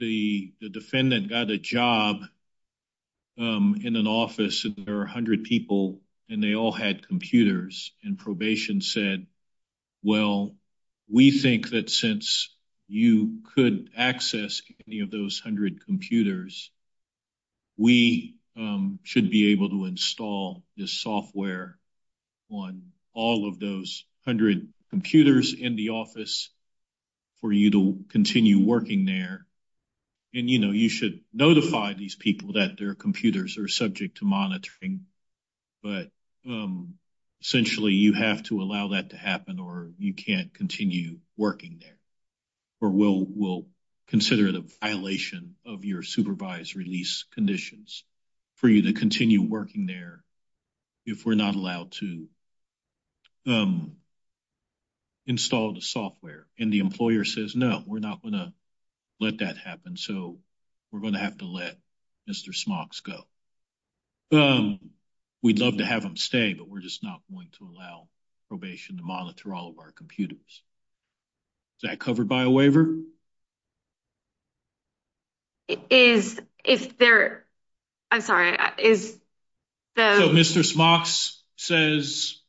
the 0.00 0.52
defendant 0.70 1.30
got 1.30 1.50
a 1.50 1.58
job 1.58 2.16
Um, 3.36 3.76
in 3.82 3.96
an 3.96 4.06
office 4.06 4.64
and 4.64 4.76
there 4.76 4.96
are 4.96 4.98
100 4.98 5.42
people 5.42 6.00
and 6.28 6.42
they 6.42 6.54
all 6.54 6.72
had 6.72 7.06
computers 7.06 7.92
and 8.04 8.18
probation 8.18 8.80
said, 8.80 9.26
well, 10.02 10.54
we 11.08 11.30
think 11.30 11.70
that 11.70 11.90
since 11.90 12.54
you 12.86 13.40
could 13.54 13.90
access 13.96 14.62
any 14.86 15.00
of 15.00 15.10
those 15.10 15.42
100 15.44 15.84
computers, 15.84 16.70
we 17.76 18.36
um, 18.56 19.00
should 19.02 19.30
be 19.30 19.52
able 19.52 19.70
to 19.70 19.84
install 19.86 20.62
this 20.76 20.92
software 20.92 21.78
on 22.50 22.82
all 23.12 23.48
of 23.48 23.58
those 23.58 24.04
100 24.24 24.68
computers 24.90 25.54
in 25.54 25.76
the 25.76 25.90
office 25.90 26.50
for 27.40 27.52
you 27.52 27.70
to 27.70 28.04
continue 28.08 28.64
working 28.64 29.04
there. 29.04 29.46
And, 30.34 30.50
you 30.50 30.58
know, 30.58 30.72
you 30.72 30.88
should 30.88 31.20
notify 31.32 31.94
these 31.94 32.16
people 32.16 32.54
that 32.54 32.76
their 32.76 32.94
computers 32.94 33.56
are 33.56 33.68
subject 33.68 34.18
to 34.18 34.24
monitoring, 34.24 35.06
but 35.82 36.10
um, 36.46 36.94
essentially 37.40 37.92
you 37.92 38.14
have 38.14 38.42
to 38.44 38.60
allow 38.60 38.88
that 38.88 39.10
to 39.10 39.16
happen 39.16 39.60
or 39.60 39.92
you 39.98 40.12
can't 40.12 40.52
continue 40.52 41.18
working 41.36 41.78
there 41.80 41.98
or 42.80 42.90
we'll 42.90 43.66
consider 44.08 44.48
it 44.48 44.56
a 44.56 44.64
violation 44.82 45.54
of 45.64 45.84
your 45.84 46.02
supervised 46.02 46.76
release 46.76 47.24
conditions 47.32 48.04
for 48.56 48.68
you 48.68 48.82
to 48.82 48.92
continue 48.92 49.42
working 49.42 49.86
there 49.86 50.22
if 51.06 51.24
we're 51.24 51.34
not 51.34 51.54
allowed 51.54 51.92
to 51.92 52.26
um, 53.46 53.96
install 55.26 55.74
the 55.74 55.80
software. 55.80 56.46
And 56.58 56.72
the 56.72 56.80
employer 56.80 57.24
says, 57.24 57.54
no, 57.54 57.82
we're 57.86 57.98
not 57.98 58.22
going 58.22 58.34
to 58.34 58.52
let 59.20 59.38
that 59.38 59.56
happen. 59.56 59.96
So 59.96 60.38
we're 60.90 61.00
going 61.00 61.14
to 61.14 61.18
have 61.18 61.38
to 61.38 61.46
let 61.46 61.76
Mr. 62.28 62.54
Smocks 62.54 63.00
go. 63.00 63.24
Um, 64.32 64.80
we'd 65.42 65.58
love 65.58 65.78
to 65.78 65.84
have 65.84 66.04
him 66.04 66.16
stay, 66.16 66.54
but 66.54 66.68
we're 66.68 66.80
just 66.80 67.02
not 67.02 67.20
going 67.30 67.48
to 67.58 67.64
allow 67.64 68.08
probation 68.48 68.96
to 68.96 69.02
monitor 69.02 69.54
all 69.54 69.70
of 69.70 69.78
our 69.78 69.92
computers. 69.92 70.62
Is 71.82 71.90
that 71.90 71.98
covered 71.98 72.28
by 72.28 72.42
a 72.42 72.50
waiver? 72.50 72.96
Is 75.90 76.40
if 76.64 76.98
there, 76.98 77.44
I'm 78.10 78.20
sorry, 78.20 78.56
is 78.78 79.18
the... 79.96 80.16
So 80.18 80.28
Mr. 80.28 80.64
Smocks 80.64 81.42
says, 81.56 82.40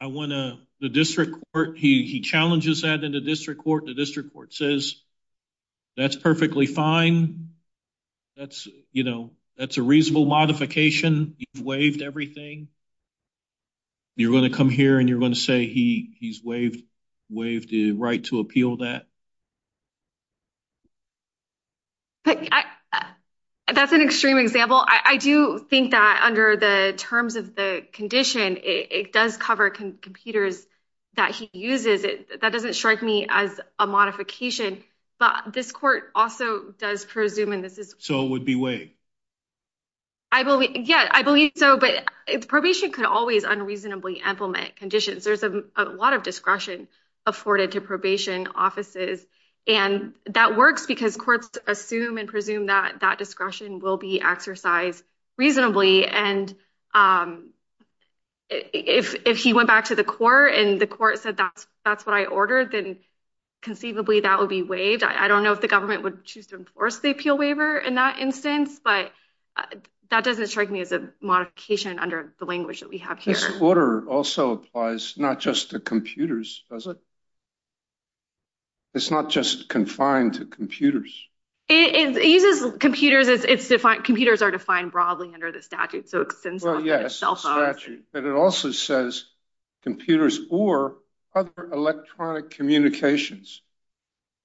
I 0.00 0.06
want 0.08 0.32
to, 0.32 0.58
the 0.80 0.88
district 0.88 1.36
court, 1.52 1.78
he 1.78 2.20
challenges 2.20 2.82
that 2.82 3.04
in 3.04 3.12
the 3.12 3.20
district 3.20 3.62
court. 3.62 3.86
The 3.86 3.94
district 3.94 4.32
court 4.32 4.52
says, 4.52 4.96
that's 5.96 6.16
perfectly 6.16 6.66
fine. 6.66 7.50
That's, 8.36 8.66
you 8.92 9.04
know, 9.04 9.30
that's 9.56 9.76
a 9.76 9.82
reasonable 9.82 10.26
modification. 10.26 11.36
You've 11.38 11.64
waived 11.64 12.02
everything. 12.02 12.68
You're 14.16 14.32
going 14.32 14.50
to 14.50 14.56
come 14.56 14.68
here 14.70 14.98
and 14.98 15.08
you're 15.08 15.18
going 15.18 15.34
to 15.34 15.38
say 15.38 15.66
he's 15.66 16.42
waived 16.42 16.82
the 17.30 17.92
right 17.92 18.22
to 18.24 18.40
appeal 18.40 18.78
that? 18.78 19.06
That's 23.66 23.92
an 23.92 24.02
extreme 24.02 24.38
example. 24.38 24.84
I 24.86 25.16
do 25.16 25.58
think 25.58 25.90
that 25.92 26.20
under 26.22 26.56
the 26.56 26.94
terms 26.96 27.36
of 27.36 27.54
the 27.56 27.84
condition, 27.92 28.58
it 28.62 29.12
does 29.12 29.36
cover 29.36 29.70
computers 29.70 30.64
that 31.16 31.32
he 31.32 31.50
uses. 31.52 32.02
That 32.40 32.52
doesn't 32.52 32.74
strike 32.74 33.02
me 33.02 33.26
as 33.28 33.60
a 33.78 33.86
modification, 33.86 34.82
but 35.18 35.52
this 35.52 35.72
court 35.72 36.10
also 36.14 36.74
does 36.78 37.04
presume, 37.04 37.52
and 37.52 37.64
this 37.64 37.78
is... 37.78 37.94
So 37.98 38.24
it 38.24 38.30
would 38.30 38.44
be 38.44 38.54
waived? 38.54 38.90
I 40.32 40.42
believe, 40.42 40.70
yeah, 40.74 41.08
I 41.10 41.22
believe 41.22 41.52
so. 41.54 41.78
But 41.78 42.48
probation 42.48 42.90
could 42.90 43.04
always 43.04 43.44
unreasonably 43.44 44.20
implement 44.26 44.74
conditions. 44.74 45.22
There's 45.22 45.44
a 45.44 45.62
lot 45.84 46.12
of 46.12 46.24
discretion 46.24 46.88
afforded 47.24 47.72
to 47.72 47.80
probation 47.80 48.48
offices. 48.54 49.24
And 49.66 50.14
that 50.26 50.56
works 50.56 50.86
because 50.86 51.16
courts 51.16 51.50
assume 51.66 52.18
and 52.18 52.28
presume 52.28 52.66
that 52.66 53.00
that 53.00 53.18
discretion 53.18 53.78
will 53.78 53.96
be 53.96 54.20
exercised 54.20 55.04
reasonably. 55.38 56.06
And 56.06 56.54
um, 56.92 57.50
if 58.50 59.38
he 59.38 59.52
went 59.52 59.68
back 59.68 59.86
to 59.86 59.94
the 59.94 60.04
court 60.04 60.52
and 60.54 60.80
the 60.80 60.86
court 60.86 61.20
said 61.20 61.36
that's 61.36 62.04
what 62.04 62.14
I 62.14 62.24
ordered, 62.24 62.72
then 62.72 62.98
conceivably 63.64 64.20
that 64.20 64.38
would 64.38 64.48
be 64.48 64.62
waived. 64.62 65.02
I 65.02 65.26
don't 65.26 65.42
know 65.42 65.52
if 65.52 65.60
the 65.60 65.68
government 65.68 66.04
would 66.04 66.24
choose 66.24 66.46
to 66.48 66.56
enforce 66.56 66.98
the 67.00 67.10
appeal 67.10 67.36
waiver 67.36 67.78
in 67.78 67.96
that 67.96 68.20
instance, 68.20 68.80
but 68.84 69.10
uh, 69.56 69.64
that 70.10 70.22
doesn't 70.22 70.46
strike 70.46 70.70
me 70.70 70.80
as 70.80 70.92
a 70.92 71.10
modification 71.20 71.98
under 71.98 72.34
the 72.38 72.44
language 72.44 72.80
that 72.80 72.90
we 72.90 72.98
have 72.98 73.18
here. 73.18 73.34
This 73.34 73.60
order 73.60 74.08
also 74.08 74.52
applies 74.52 75.14
not 75.16 75.40
just 75.40 75.70
to 75.70 75.80
computers, 75.80 76.64
does 76.70 76.86
it? 76.86 76.98
It's 78.94 79.10
not 79.10 79.30
just 79.30 79.68
confined 79.68 80.34
to 80.34 80.44
computers. 80.44 81.26
It 81.66 82.22
uses 82.22 82.76
computers. 82.78 83.26
It's 83.26 83.68
defined. 83.68 84.04
Computers 84.04 84.42
are 84.42 84.50
defined 84.50 84.92
broadly 84.92 85.32
under 85.32 85.50
the 85.50 85.62
statute. 85.62 86.10
So 86.10 86.20
it 86.20 86.24
extends 86.24 86.62
to 86.62 87.08
cell 87.08 87.36
phones. 87.36 87.82
But 88.12 88.24
it 88.24 88.34
also 88.34 88.70
says 88.70 89.24
computers 89.82 90.38
or 90.50 90.96
other 91.34 91.70
electronic 91.72 92.50
communications. 92.50 93.62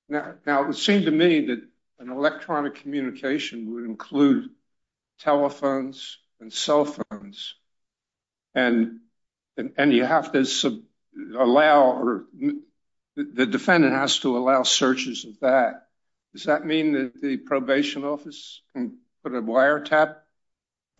Now, 0.07 0.35
it 0.45 0.67
would 0.67 0.75
seem 0.75 1.05
to 1.05 1.11
me 1.11 1.47
that 1.47 1.61
an 1.99 2.09
electronic 2.09 2.75
communication 2.75 3.73
would 3.73 3.85
include 3.85 4.49
telephones 5.19 6.17
and 6.39 6.51
cell 6.51 6.85
phones. 6.85 7.55
And 8.55 9.01
you 9.55 10.03
have 10.03 10.31
to 10.31 10.83
allow 11.37 11.91
or 11.91 12.25
the 13.15 13.45
defendant 13.45 13.93
has 13.93 14.19
to 14.19 14.37
allow 14.37 14.63
searches 14.63 15.25
of 15.25 15.39
that. 15.41 15.87
Does 16.33 16.45
that 16.45 16.65
mean 16.65 16.93
that 16.93 17.21
the 17.21 17.37
probation 17.37 18.05
office 18.05 18.61
can 18.73 18.97
put 19.23 19.35
a 19.35 19.41
wiretap 19.41 20.15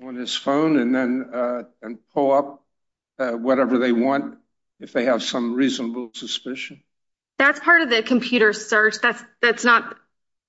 on 0.04 0.16
his 0.16 0.36
phone 0.36 0.78
and 0.78 0.94
then 0.94 1.30
uh, 1.34 1.64
pull 2.14 2.32
up 2.32 2.64
uh, 3.20 3.32
whatever 3.32 3.78
they 3.78 3.92
want 3.92 4.38
if 4.80 4.94
they 4.94 5.06
have 5.06 5.24
some 5.24 5.54
reasonable 5.54 6.12
suspicion? 6.14 6.84
That's 7.38 7.60
part 7.60 7.82
of 7.82 7.90
the 7.90 8.04
computer 8.04 8.54
search. 8.54 8.96
That's 9.42 9.64
not 9.64 9.98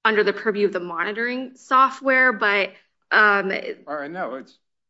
under 0.04 0.24
the 0.24 0.32
purview 0.32 0.66
of 0.66 0.72
the 0.72 0.80
monitoring 0.80 1.52
software. 1.56 2.32
But... 2.32 2.70
Um, 3.10 3.52
I 3.86 4.08
know. 4.08 4.42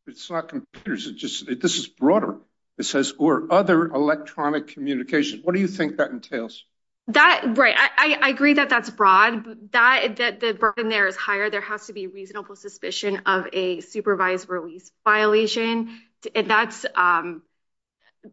It's 0.07 0.29
not 0.29 0.49
computers. 0.49 1.11
This 1.21 1.77
is 1.77 1.87
broader. 1.87 2.37
It 2.77 2.85
says 2.85 3.13
or 3.19 3.51
other 3.51 3.87
electronic 3.87 4.67
communications. 4.67 5.43
What 5.43 5.53
do 5.53 5.61
you 5.61 5.67
think 5.67 5.97
that 5.97 6.09
entails? 6.09 6.65
That 7.07 7.57
right. 7.57 7.75
I 7.77 8.29
agree 8.29 8.53
that 8.53 8.69
that's 8.69 8.89
broad. 8.89 9.43
The 9.43 10.57
burden 10.59 10.89
there 10.89 11.07
is 11.07 11.15
higher. 11.15 11.49
There 11.49 11.61
has 11.61 11.87
to 11.87 11.93
be 11.93 12.07
reasonable 12.07 12.55
suspicion 12.55 13.21
of 13.25 13.47
a 13.53 13.81
supervised 13.81 14.49
release 14.49 14.91
violation. 15.03 15.99
And 16.33 16.49
that's 16.49 16.85
um, 16.95 17.43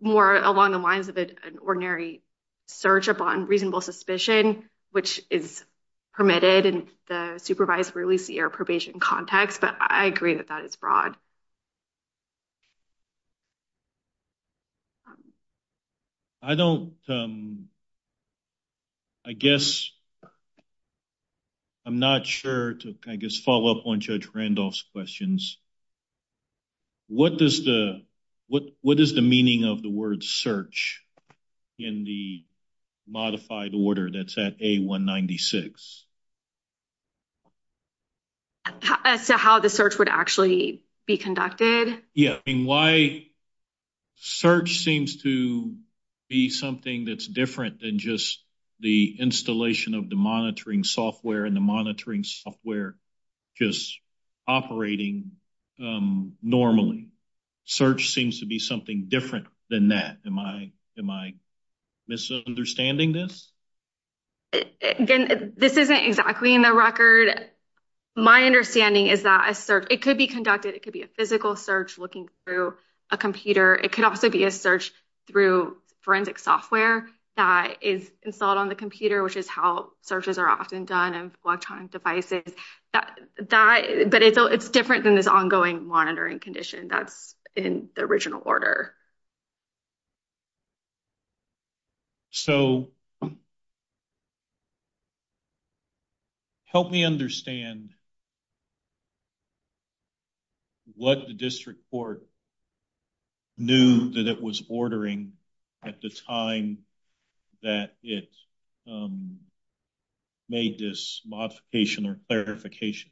more 0.01 0.37
along 0.37 0.72
the 0.72 0.79
lines 0.79 1.09
of 1.09 1.16
an 1.16 1.37
ordinary 1.61 2.22
search 2.66 3.09
upon 3.09 3.46
reasonable 3.46 3.81
suspicion, 3.81 4.68
which 4.90 5.22
is 5.31 5.64
permitted 6.14 6.66
in 6.66 6.88
the 7.09 7.38
supervised 7.38 7.94
release 7.94 8.29
or 8.31 8.51
probation 8.51 9.01
context. 9.01 9.61
But 9.61 9.77
I 9.81 10.07
agree 10.07 10.35
that 10.35 10.48
that 10.48 10.64
is 10.64 10.77
broad. 10.77 11.16
I 16.42 16.55
don't, 16.55 16.94
um, 17.09 17.68
I 19.24 19.33
guess, 19.33 19.90
I'm 21.85 21.98
not 21.98 22.27
sure 22.27 22.74
to, 22.74 22.94
I 23.07 23.16
guess, 23.16 23.38
follow 23.38 23.79
up 23.79 23.87
on 23.87 24.01
Judge 24.01 24.29
Randolph's 24.33 24.85
questions. 24.92 25.59
What 27.09 27.38
does 27.38 27.64
the, 27.64 28.03
what 28.48 29.00
is 29.00 29.14
the 29.14 29.22
meaning 29.22 29.64
of 29.64 29.82
the 29.82 29.90
word 29.90 30.24
search 30.24 31.02
in 31.78 32.04
the 32.04 32.44
modified 33.06 33.72
order 33.74 34.11
that's 34.11 34.37
at 34.38 34.58
A196? 34.58 36.02
As 39.04 39.26
to 39.28 39.37
how 39.37 39.61
the 39.61 39.70
search 39.70 39.98
would 39.98 40.08
actually 40.08 40.82
be 41.06 41.16
conducted? 41.16 42.02
Yeah. 42.14 42.34
I 42.34 42.50
mean, 42.50 42.66
why 42.66 43.26
search 44.16 44.78
seems 44.78 45.22
to 45.22 45.74
be 46.28 46.50
something 46.50 47.06
that's 47.06 47.26
different 47.26 47.80
than 47.80 47.98
just 47.98 48.42
the 48.80 49.16
installation 49.18 49.94
of 49.94 50.08
the 50.08 50.16
monitoring 50.16 50.84
software 50.84 51.44
and 51.44 51.56
the 51.56 51.61
monitoring 51.61 52.24
software 52.24 52.94
just 53.56 53.98
operating 54.46 55.32
um, 55.80 56.34
normally. 56.42 57.08
Search 57.70 58.09
seems 58.09 58.40
to 58.40 58.46
be 58.46 58.59
something 58.59 59.04
different 59.09 59.46
than 59.68 59.88
that. 59.88 60.16
Am 60.26 60.38
I 60.38 61.35
misunderstanding 62.09 63.12
this? 63.12 63.52
Again, 64.81 65.52
this 65.54 65.76
isn't 65.76 65.94
exactly 65.94 66.54
in 66.54 66.62
the 66.62 66.72
record. 66.72 67.28
My 68.16 68.44
understanding 68.44 69.09
is 69.09 69.24
that 69.24 69.50
a 69.50 69.54
search, 69.54 69.88
it 69.90 70.00
could 70.00 70.16
be 70.16 70.26
conducted, 70.26 70.74
it 70.74 70.83
could 70.83 70.94
be 70.94 71.02
a 71.02 71.09
physical 71.09 71.57
search 71.57 71.98
looking 71.98 72.31
through 72.46 72.74
a 73.11 73.18
computer. 73.18 73.74
It 73.74 73.92
could 73.92 74.04
also 74.04 74.31
be 74.31 74.44
a 74.44 74.50
search 74.50 74.90
through 75.26 75.76
forensic 76.00 76.38
software 76.38 77.07
that 77.37 77.76
is 77.83 78.11
installed 78.22 78.57
on 78.57 78.70
the 78.70 78.74
computer, 78.74 79.22
which 79.22 79.37
is 79.37 79.46
how 79.46 79.90
searches 80.00 80.38
are 80.38 80.48
often 80.48 80.87
done 80.87 81.14
of 81.14 81.37
electronic 81.44 81.90
devices. 81.90 82.50
But 82.92 83.11
it's 83.37 84.70
different 84.70 85.04
than 85.04 85.14
this 85.14 85.26
ongoing 85.26 85.87
monitoring 85.87 86.40
condition 86.40 86.88
that's 86.88 87.35
in 87.58 87.88
the 87.96 88.02
original 88.02 88.40
order. 88.44 88.94
So, 92.30 92.90
help 96.66 96.90
me 96.92 97.04
understand 97.04 97.90
what 100.94 101.26
the 101.26 101.34
district 101.34 101.80
court 101.90 102.22
knew 103.56 104.10
that 104.10 104.28
it 104.28 104.40
was 104.40 104.62
ordering 104.68 105.32
at 105.82 106.00
the 106.00 106.10
time 106.10 106.78
that 107.62 107.94
it 108.02 108.28
um, 108.86 109.38
made 110.48 110.78
this 110.78 111.22
modification 111.26 112.06
or 112.06 112.20
clarification. 112.28 113.10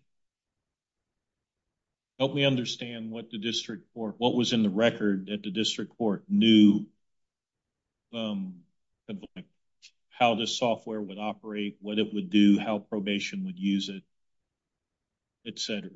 Help 2.19 2.35
me 2.35 2.45
understand 2.45 3.11
what 3.11 3.31
the 3.31 3.39
district 3.39 3.93
court, 3.93 4.15
what 4.19 4.35
was 4.35 4.53
in 4.53 4.63
the 4.63 4.71
record 4.71 5.27
that 5.27 5.43
the 5.43 5.51
district 5.51 5.97
court 5.99 6.25
knew 6.29 6.87
um, 8.15 8.61
of 9.09 9.19
how 10.09 10.35
the 10.35 10.47
software 10.47 11.01
would 11.01 11.19
operate, 11.19 11.77
what 11.81 11.99
it 11.99 12.15
would 12.15 12.31
do, 12.31 12.59
how 12.59 12.79
probation 12.79 13.45
would 13.45 13.59
use 13.59 13.91
it, 13.91 14.03
et 15.47 15.59
cetera. 15.59 15.91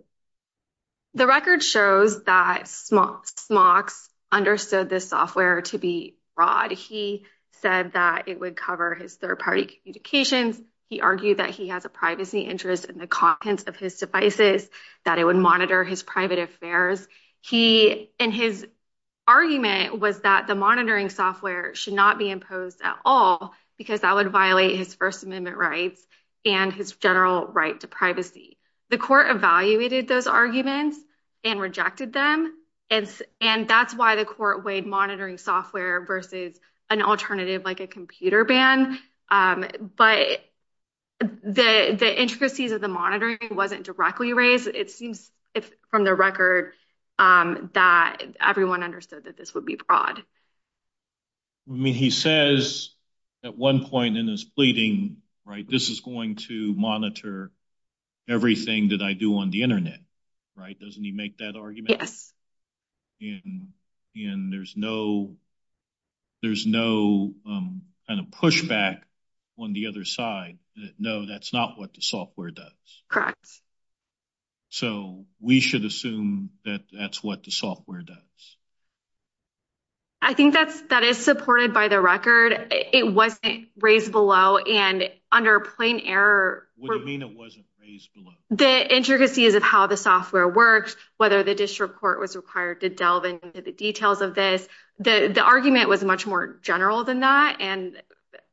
The 1.14 1.26
record 1.26 1.62
shows 1.62 2.22
that 2.24 2.68
Smocks 2.68 4.09
understood 4.30 4.90
this 4.90 5.09
software 5.09 5.62
to 5.62 5.78
be 5.78 6.16
broad. 6.37 6.70
He 6.70 7.24
said 7.62 7.94
that 7.94 8.28
it 8.28 8.38
would 8.38 8.56
cover 8.56 8.94
his 8.94 9.16
third-party 9.16 9.80
communications. 9.83 10.61
He 10.90 11.00
argued 11.00 11.38
that 11.38 11.50
he 11.50 11.68
has 11.68 11.87
a 11.87 11.88
privacy 11.88 12.40
interest 12.40 12.85
in 12.85 12.98
the 12.98 13.07
contents 13.07 13.62
of 13.62 13.76
his 13.76 13.96
devices, 13.96 14.68
that 15.07 15.18
it 15.18 15.24
would 15.24 15.37
monitor 15.37 15.85
his 15.85 16.03
private 16.03 16.40
affairs. 16.40 17.07
He, 17.40 18.11
in 18.18 18.33
his 18.33 18.66
argument, 19.26 19.99
was 20.01 20.20
that 20.20 20.49
the 20.49 20.57
monitoring 20.57 21.09
software 21.09 21.74
should 21.74 21.95
not 21.95 22.18
be 22.18 22.28
imposed 22.28 22.82
at 22.82 22.97
all 23.05 23.55
because 23.78 24.01
that 24.01 24.14
would 24.14 24.30
violate 24.30 24.76
his 24.76 24.95
First 24.95 25.22
Amendment 25.22 25.57
rights 25.57 26.05
and 26.45 26.72
his 26.72 26.93
general 26.93 27.47
right 27.47 27.78
to 27.80 27.86
privacy. 27.86 28.59
The 28.91 28.99
court 28.99 29.30
evaluated 29.30 30.09
those 30.09 30.26
arguments 30.26 30.99
and 31.45 31.61
rejected 31.61 32.12
them. 32.12 32.53
And 32.91 33.68
that's 33.68 33.95
why 33.95 34.16
the 34.16 34.24
court 34.24 34.64
weighed 34.64 34.86
monitoring 34.86 35.38
software 35.38 36.05
versus 36.05 36.59
an 36.91 37.01
alternative 37.01 37.64
like 37.64 37.78
a 37.78 37.86
computer 37.86 38.45
ban. 38.45 38.99
Um, 39.30 39.64
but 39.97 40.41
the 41.21 42.14
intricacies 42.21 42.73
of 42.73 42.81
the 42.81 42.89
monitoring 42.89 43.39
wasn't 43.51 43.85
directly 43.85 44.33
raised. 44.33 44.68
It 44.68 44.91
seems 44.91 45.31
from 45.91 46.05
the 46.05 46.14
record 46.14 46.73
that 47.18 48.23
everyone 48.41 48.83
understood 48.83 49.25
that 49.25 49.37
this 49.37 49.55
would 49.55 49.66
be 49.66 49.77
broad. 49.77 50.23
I 51.68 51.73
mean, 51.73 51.95
he 51.95 52.11
says 52.11 52.91
at 53.45 53.57
one 53.57 53.87
point 53.87 54.16
in 54.16 54.27
his 54.29 54.45
pleading, 54.45 55.18
right, 55.45 55.68
this 55.68 55.89
is 55.91 56.01
going 56.01 56.37
to 56.37 56.75
monitor 56.75 57.51
everything 58.29 58.89
that 58.89 59.03
I 59.03 59.12
do 59.12 59.39
on 59.39 59.51
the 59.51 59.62
internet. 59.62 60.01
right? 60.57 60.79
Doesn't 60.79 61.03
he 61.03 61.12
make 61.12 61.39
that 61.39 61.57
argument? 61.57 61.97
Yes. 62.01 62.33
And 63.21 63.68
and 64.14 64.53
there's 64.53 64.75
no 64.77 65.37
there's 66.43 66.66
no 66.66 67.35
um 67.47 67.83
kind 68.09 68.21
of 68.21 68.27
pushback 68.27 69.03
on 69.59 69.73
the 69.73 69.87
other 69.87 70.05
side 70.05 70.59
no, 70.99 71.26
that's 71.26 71.53
not 71.53 71.78
what 71.78 71.95
the 71.95 72.03
software 72.03 72.51
does. 72.51 72.72
Correct. 73.09 73.49
So 74.68 75.26
we 75.41 75.61
should 75.61 75.85
assume 75.85 76.51
that 76.64 76.83
that's 76.93 77.22
what 77.22 77.45
the 77.45 77.51
software 77.51 78.03
does. 78.03 78.16
I 80.22 80.35
think 80.35 80.53
that 80.55 80.68
is 80.68 80.83
that 80.91 81.03
is 81.03 81.16
supported 81.16 81.72
by 81.72 81.89
the 81.89 82.01
record. 82.01 82.68
It 82.70 83.12
wasn't 83.12 83.68
raised 83.81 84.12
below, 84.12 84.59
and 84.59 85.11
under 85.33 85.61
plain 85.61 86.01
error... 86.01 86.68
What 86.76 86.93
do 86.93 86.99
you 86.99 87.07
mean 87.07 87.22
it 87.22 87.35
wasn't 87.35 87.64
raised 87.81 88.12
below? 88.12 88.33
The 88.51 88.95
intricacies 88.95 89.55
of 89.55 89.62
how 89.62 89.87
the 89.87 89.97
software 89.97 90.47
works, 90.47 90.95
whether 91.16 91.43
the 91.43 91.55
district 91.55 91.97
court 91.99 92.20
was 92.20 92.37
required 92.37 92.83
to 92.83 92.91
delve 92.91 93.24
into 93.24 93.62
the 93.62 93.72
details 93.72 94.20
of 94.20 94.35
this. 94.35 94.68
The 94.99 95.43
argument 95.43 95.89
was 95.89 96.05
much 96.05 96.26
more 96.26 96.59
general 96.62 97.03
than 97.05 97.20
that, 97.20 97.57
and 97.61 98.01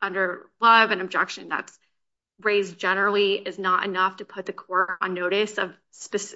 under 0.01 0.45
Love 0.61 0.91
and 0.91 1.01
objection, 1.01 1.49
that's 1.49 1.78
raised 2.41 2.77
generally 2.77 3.35
is 3.35 3.57
not 3.57 3.85
enough 3.85 4.17
to 4.17 4.25
put 4.25 4.45
the 4.45 4.53
court 4.53 4.97
on 5.01 5.13
notice 5.13 5.57
of 5.57 5.73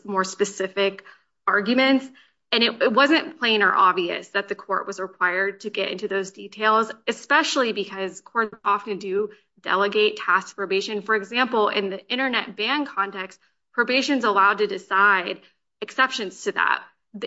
more 0.03 0.23
specific 0.23 1.03
arguments. 1.47 2.07
And 2.53 2.63
it 2.63 2.91
wasn't 2.91 3.39
plain 3.39 3.63
or 3.63 3.73
obvious 3.73 4.27
that 4.29 4.49
the 4.49 4.55
court 4.55 4.85
was 4.85 4.99
required 4.99 5.61
to 5.61 5.69
get 5.69 5.89
into 5.89 6.09
those 6.09 6.31
details, 6.31 6.91
especially 7.07 7.71
because 7.71 8.19
courts 8.19 8.57
often 8.65 8.97
do 8.97 9.29
delegate 9.61 10.17
task 10.17 10.55
probation. 10.55 11.01
For 11.01 11.15
example, 11.15 11.69
in 11.69 11.89
the 11.89 12.05
internet 12.09 12.57
ban 12.57 12.85
context, 12.85 13.39
probation 13.71 14.17
is 14.17 14.25
allowed 14.25 14.57
to 14.57 14.67
decide 14.67 15.39
exceptions 15.81 16.43
to 16.43 16.51
that. 16.51 16.83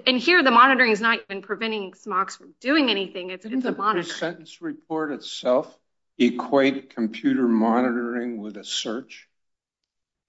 And 0.07 0.19
here, 0.19 0.43
the 0.43 0.51
monitoring 0.51 0.93
is 0.93 1.01
not 1.01 1.21
even 1.31 1.43
preventing 1.43 1.95
Smocks 1.95 2.37
from 2.37 2.55
doing 2.61 2.91
anything. 2.91 3.31
It's 3.31 3.45
a 3.45 3.49
monitor. 3.49 3.71
Didn't 3.71 3.77
the 3.77 4.03
pre-sentence 4.03 4.61
report 4.61 5.13
itself 5.13 5.75
equate 6.19 6.95
computer 6.95 7.47
monitoring 7.49 8.39
with 8.39 8.57
a 8.57 8.65
search? 8.65 9.29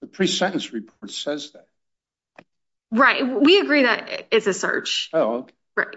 The 0.00 0.06
pre-sentence 0.06 0.72
report 0.72 1.10
says 1.10 1.52
that. 1.52 1.66
Right. 2.90 3.26
We 3.26 3.60
agree 3.60 3.82
that 3.82 4.28
it's 4.30 4.46
a 4.46 4.54
search. 4.54 5.10
Oh, 5.12 5.34
okay. 5.34 5.54
Right. 5.76 5.96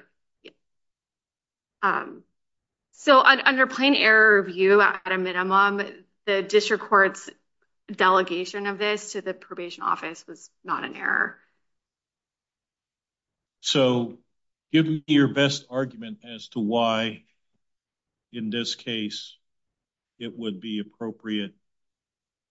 Um, 1.82 2.24
so 2.94 3.20
under 3.20 3.68
plain 3.68 3.96
error 3.96 4.42
review, 4.42 4.82
at 4.82 5.02
a 5.06 5.18
minimum, 5.18 5.82
the 6.26 6.44
district 6.44 6.84
court's 6.84 7.30
delegation 7.90 8.68
of 8.68 8.78
this 8.78 9.14
to 9.14 9.22
the 9.22 9.34
probation 9.34 9.84
office 9.84 10.26
was 10.28 10.50
not 10.64 10.84
an 10.84 10.96
error. 10.96 11.38
So 13.62 14.18
give 14.72 14.86
me 14.86 15.04
your 15.08 15.30
best 15.30 15.66
argument 15.70 16.20
as 16.24 16.50
to 16.50 16.60
why, 16.60 17.24
in 18.32 18.50
this 18.50 18.76
case, 18.76 19.36
it 20.20 20.38
would 20.38 20.60
be 20.60 20.80
appropriate 20.80 21.54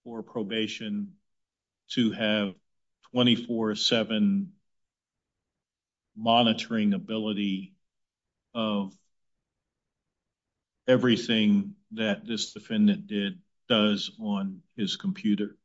for 0.05 0.23
probation 0.23 1.13
to 1.91 2.13
have 2.13 2.55
24-7 3.15 4.47
monitoring 6.17 6.95
ability 6.95 7.75
of 8.55 8.93
everything 10.87 11.75
that 11.93 12.27
this 12.27 12.53
defendant 12.53 13.07
did, 13.07 13.39
does 13.69 14.11
on 14.21 14.63
his 14.77 14.97
computer. 14.97 15.57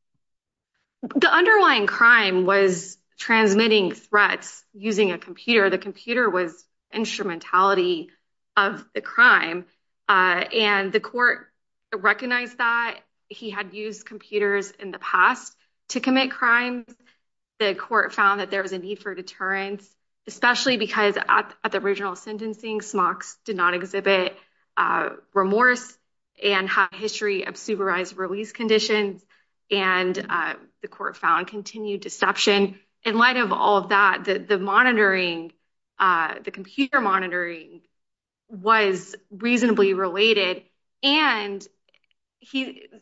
The 1.16 1.32
underlying 1.32 1.88
crime 1.88 2.46
was 2.46 2.98
transmitting 3.18 3.94
threats 3.94 4.64
using 4.74 5.12
a 5.12 5.18
computer. 5.18 5.70
The 5.70 5.78
computer 5.78 6.30
was 6.30 6.66
instrumentality 6.94 8.10
of 8.56 8.86
the 8.94 9.02
crime. 9.02 9.66
Uh, 10.08 10.46
and 10.54 10.92
the 10.92 11.00
court 11.00 11.53
recognized 11.96 12.58
that 12.58 13.00
he 13.28 13.50
had 13.50 13.74
used 13.74 14.06
computers 14.06 14.72
in 14.72 14.92
the 14.92 15.00
past 15.00 15.56
to 15.90 16.00
commit 16.00 16.32
crimes. 16.32 16.86
The 17.60 17.76
court 17.76 18.14
found 18.14 18.40
that 18.40 18.52
there 18.52 18.62
was 18.62 18.74
a 18.74 18.78
need 18.78 19.00
for 19.00 19.14
deterrence, 19.16 19.88
especially 20.28 20.78
because 20.78 21.18
at 21.18 21.56
the 21.72 21.80
original 21.80 22.16
sentencing, 22.16 22.82
Smocks 22.82 23.38
did 23.46 23.56
not 23.56 23.74
exhibit 23.74 24.36
uh, 24.78 25.10
remorse 25.34 25.98
and 26.44 26.68
had 26.68 26.90
a 26.92 26.98
history 26.98 27.46
of 27.46 27.58
supervised 27.58 28.18
release 28.18 28.52
conditions. 28.52 29.24
And 29.72 30.26
uh, 30.30 30.56
the 30.82 30.88
court 30.88 31.16
found 31.18 31.48
continued 31.48 32.02
deception. 32.02 32.80
In 33.04 33.18
light 33.18 33.38
of 33.38 33.52
all 33.52 33.78
of 33.78 33.90
that, 33.90 34.24
the 34.48 34.58
monitoring, 34.58 35.52
uh, 36.00 36.36
the 36.44 36.52
computer 36.52 37.02
monitoring 37.02 37.82
was 38.50 39.16
reasonably 39.32 39.94
related. 39.94 40.64
And 41.02 41.66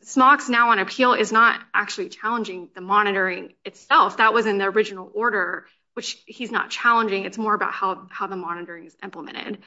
Smocks 0.03 0.49
now 0.49 0.71
on 0.71 0.79
appeal 0.79 1.13
is 1.13 1.31
not 1.31 1.61
actually 1.73 2.09
challenging 2.09 2.69
the 2.75 2.81
monitoring 2.81 3.53
itself. 3.65 4.17
That 4.17 4.33
was 4.33 4.45
in 4.45 4.57
the 4.57 4.65
original 4.65 5.11
order, 5.13 5.65
which 5.93 6.21
he's 6.25 6.51
not 6.51 6.69
challenging. 6.69 7.25
It's 7.25 7.37
more 7.37 7.53
about 7.53 7.73
how 7.73 8.27
the 8.27 8.35
monitoring 8.35 8.85
is 8.85 8.95
implemented. 9.03 9.59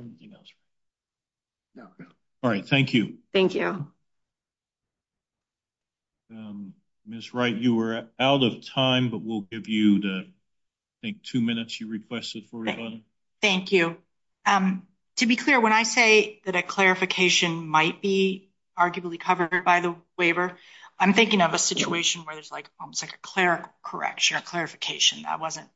Anything 0.00 0.32
else? 0.34 0.48
No. 1.74 1.88
All 2.42 2.50
right. 2.50 2.66
Thank 2.66 2.92
you. 2.94 3.18
Thank 3.32 3.54
you. 3.54 3.86
Um, 6.30 6.74
Ms. 7.06 7.34
Wright, 7.34 7.54
you 7.54 7.74
were 7.74 8.08
out 8.18 8.42
of 8.42 8.66
time, 8.66 9.10
but 9.10 9.22
we'll 9.22 9.42
give 9.42 9.68
you 9.68 10.00
the, 10.00 10.26
I 10.26 10.26
think, 11.02 11.22
two 11.22 11.40
minutes 11.40 11.80
you 11.80 11.88
requested 11.88 12.48
for 12.50 12.60
rebuttal. 12.60 13.00
Thank 13.40 13.70
you. 13.72 13.96
Um, 14.46 14.86
To 15.22 15.28
be 15.28 15.36
clear, 15.36 15.60
when 15.60 15.72
I 15.72 15.84
say 15.84 16.40
that 16.46 16.56
a 16.56 16.62
clarification 16.62 17.68
might 17.68 18.02
be 18.02 18.48
arguably 18.76 19.20
covered 19.20 19.64
by 19.64 19.78
the 19.78 19.94
waiver, 20.18 20.58
I'm 20.98 21.12
thinking 21.12 21.40
of 21.42 21.54
a 21.54 21.58
situation 21.58 22.22
where 22.22 22.34
there's 22.34 22.50
like 22.50 22.68
almost 22.80 23.04
like 23.04 23.14
a 23.14 23.18
clerical 23.18 23.70
correction 23.84 24.36
or 24.36 24.40
clarification. 24.40 25.22
That 25.22 25.38
wasn't 25.38 25.68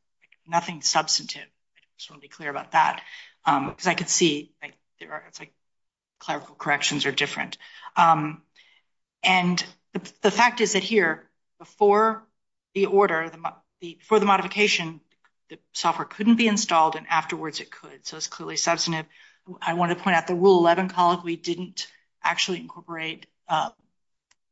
nothing 0.49 0.83
substantive. 0.83 1.45
I 1.45 1.81
just 1.97 2.11
want 2.11 2.21
to 2.21 2.25
be 2.25 2.29
clear 2.29 2.51
about 2.51 2.73
that. 2.73 3.05
Um, 3.45 3.69
because 3.69 3.87
I 3.87 3.95
could 3.95 4.09
see 4.09 4.51
it's 4.99 5.39
like 5.39 5.53
clerical 6.19 6.57
corrections 6.57 7.07
are 7.07 7.13
different. 7.13 7.57
Um, 7.97 8.43
and 9.23 9.65
the 10.23 10.33
fact 10.33 10.61
is 10.61 10.73
that 10.73 10.83
here, 10.83 11.23
before 11.61 12.27
the 12.75 12.87
order, 12.87 13.31
before 13.81 14.19
the 14.19 14.27
modification, 14.27 15.01
the 15.51 15.61
software 15.73 16.05
couldn't 16.05 16.35
be 16.35 16.49
installed 16.49 16.97
and 16.97 17.07
afterwards 17.09 17.61
it 17.61 17.71
could. 17.71 18.05
So 18.05 18.17
it's 18.17 18.27
clearly 18.27 18.57
substantive. 18.57 19.07
I 19.63 19.75
want 19.75 19.97
to 19.97 20.03
point 20.03 20.17
out 20.17 20.27
the 20.27 20.35
Rule 20.35 20.59
11 20.59 20.89
colloquy 20.89 21.37
didn't 21.37 21.87
actually 22.23 22.61
incorporate 22.61 23.27
uh, 23.49 23.71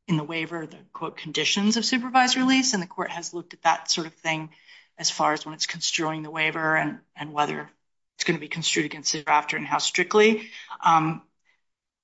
in 0.07 0.17
the 0.17 0.23
waiver 0.23 0.65
the, 0.65 0.77
quote, 0.93 1.17
conditions 1.17 1.77
of 1.77 1.85
supervised 1.85 2.37
release. 2.37 2.73
And 2.73 2.81
the 2.81 2.87
court 2.87 3.11
has 3.11 3.33
looked 3.33 3.53
at 3.53 3.63
that 3.63 3.91
sort 3.91 4.07
of 4.07 4.13
thing 4.13 4.49
as 4.97 5.09
far 5.09 5.33
as 5.33 5.45
when 5.45 5.55
it's 5.55 5.65
construing 5.65 6.23
the 6.23 6.31
waiver 6.31 6.75
and 7.15 7.33
whether 7.33 7.69
it's 8.15 8.23
going 8.23 8.37
to 8.37 8.41
be 8.41 8.47
construed 8.47 8.85
against 8.85 9.11
the 9.11 9.27
after 9.27 9.57
and 9.57 9.67
how 9.67 9.77
strictly. 9.77 10.49
Um, 10.83 11.21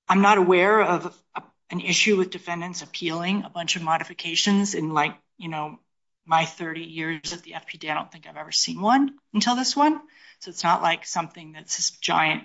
I'm 0.08 0.20
not 0.20 0.38
aware 0.38 0.82
of 0.82 1.18
an 1.70 1.80
issue 1.80 2.16
with 2.16 2.30
defendants 2.30 2.82
appealing 2.82 3.44
a 3.44 3.50
bunch 3.50 3.76
of 3.76 3.82
modifications 3.82 4.74
in 4.74 4.92
like, 4.92 5.14
you 5.38 5.48
know, 5.48 5.78
my 6.26 6.44
30 6.44 6.82
years 6.82 7.32
at 7.32 7.42
the 7.42 7.52
FPD. 7.52 7.90
I 7.90 7.94
don't 7.94 8.12
think 8.12 8.26
I've 8.26 8.36
ever 8.36 8.52
seen 8.52 8.80
one 8.80 9.14
until 9.32 9.56
this 9.56 9.74
one. 9.74 10.00
So 10.40 10.50
it's 10.50 10.64
not 10.64 10.82
like 10.82 11.06
something 11.06 11.52
that's 11.52 11.76
this 11.76 11.90
giant 11.92 12.44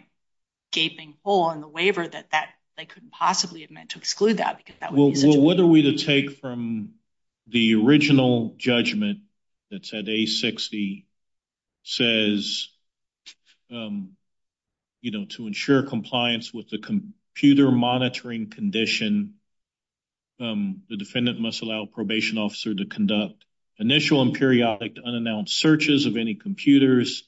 gaping 0.71 1.15
hole 1.23 1.51
in 1.51 1.61
the 1.61 1.67
waiver 1.67 2.07
that 2.07 2.49
they 2.77 2.85
couldn't 2.85 3.11
possibly 3.11 3.61
have 3.61 3.71
meant 3.71 3.91
to 3.91 3.99
exclude 3.99 4.37
that. 4.37 4.57
Because 4.57 4.75
that 4.79 4.93
was 4.93 5.23
a. 5.23 5.27
Well, 5.27 5.41
what 5.41 5.59
are 5.59 5.65
we 5.65 5.83
to 5.83 5.97
take 5.97 6.39
from 6.39 6.93
the 7.47 7.75
original 7.75 8.55
judgment 8.57 9.19
that 9.71 9.85
said 9.85 10.05
A60 10.05 11.05
says, 11.83 12.67
um, 13.71 14.11
you 15.01 15.11
know, 15.11 15.25
to 15.25 15.47
ensure 15.47 15.83
compliance 15.83 16.53
with 16.53 16.69
the 16.69 16.79
computer 16.79 17.71
monitoring 17.71 18.49
condition, 18.49 19.35
um, 20.39 20.83
the 20.89 20.97
defendant 20.97 21.39
must 21.39 21.61
allow 21.61 21.83
a 21.83 21.87
probation 21.87 22.37
officer 22.37 22.73
to 22.73 22.85
conduct 22.85 23.45
initial 23.79 24.21
and 24.21 24.33
periodic 24.33 24.97
unannounced 25.03 25.57
searches 25.57 26.05
of 26.05 26.17
any 26.17 26.35
computers 26.35 27.23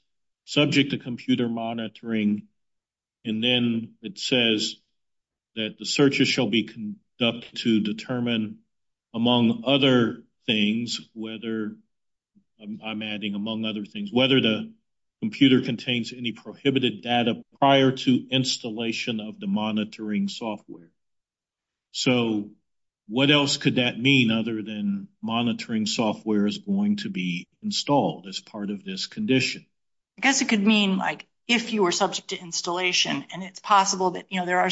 subject 0.46 0.92
to 0.92 0.98
computer 0.98 1.48
monitoring. 1.48 2.48
And 3.26 3.44
then 3.44 3.96
it 4.02 4.18
says 4.18 4.76
that 5.56 5.76
the 5.78 5.86
searches 5.86 6.28
shall 6.28 6.50
be 6.50 6.64
conducted 6.64 7.58
to 7.60 7.82
determine, 7.82 8.60
among 9.14 9.64
other 9.66 10.24
things, 10.46 11.02
whether, 11.14 11.76
I'm 12.62 13.02
adding 13.02 13.36
among 13.36 13.66
other 13.66 13.86
things, 13.86 14.10
whether 14.12 14.40
the 14.42 14.72
computer 15.22 15.62
contains 15.62 16.14
any 16.14 16.32
prohibited 16.32 17.02
data 17.02 17.44
prior 17.60 17.92
to 17.92 18.28
installation 18.32 19.20
of 19.20 19.40
the 19.40 19.48
monitoring 19.48 20.30
software. 20.30 20.92
So 21.92 22.52
what 23.08 23.32
else 23.32 23.58
could 23.58 23.76
that 23.76 24.00
mean 24.00 24.32
other 24.32 24.62
than 24.62 25.08
monitoring 25.22 25.88
software 25.88 26.48
is 26.48 26.60
going 26.60 26.98
to 26.98 27.10
be 27.10 27.48
installed 27.62 28.28
as 28.30 28.40
part 28.40 28.70
of 28.70 28.86
this 28.86 29.08
condition? 29.08 29.66
I 30.18 30.22
guess 30.22 30.42
it 30.42 30.48
could 30.48 30.66
mean 30.66 30.98
like 30.98 31.28
if 31.50 31.74
you 31.74 31.82
were 31.82 31.92
subject 31.92 32.30
to 32.30 32.40
installation 32.40 33.26
and 33.34 33.44
it's 33.44 33.60
possible 33.60 34.12
that, 34.12 34.28
you 34.30 34.40
know, 34.40 34.46
there 34.46 34.60
are 34.60 34.70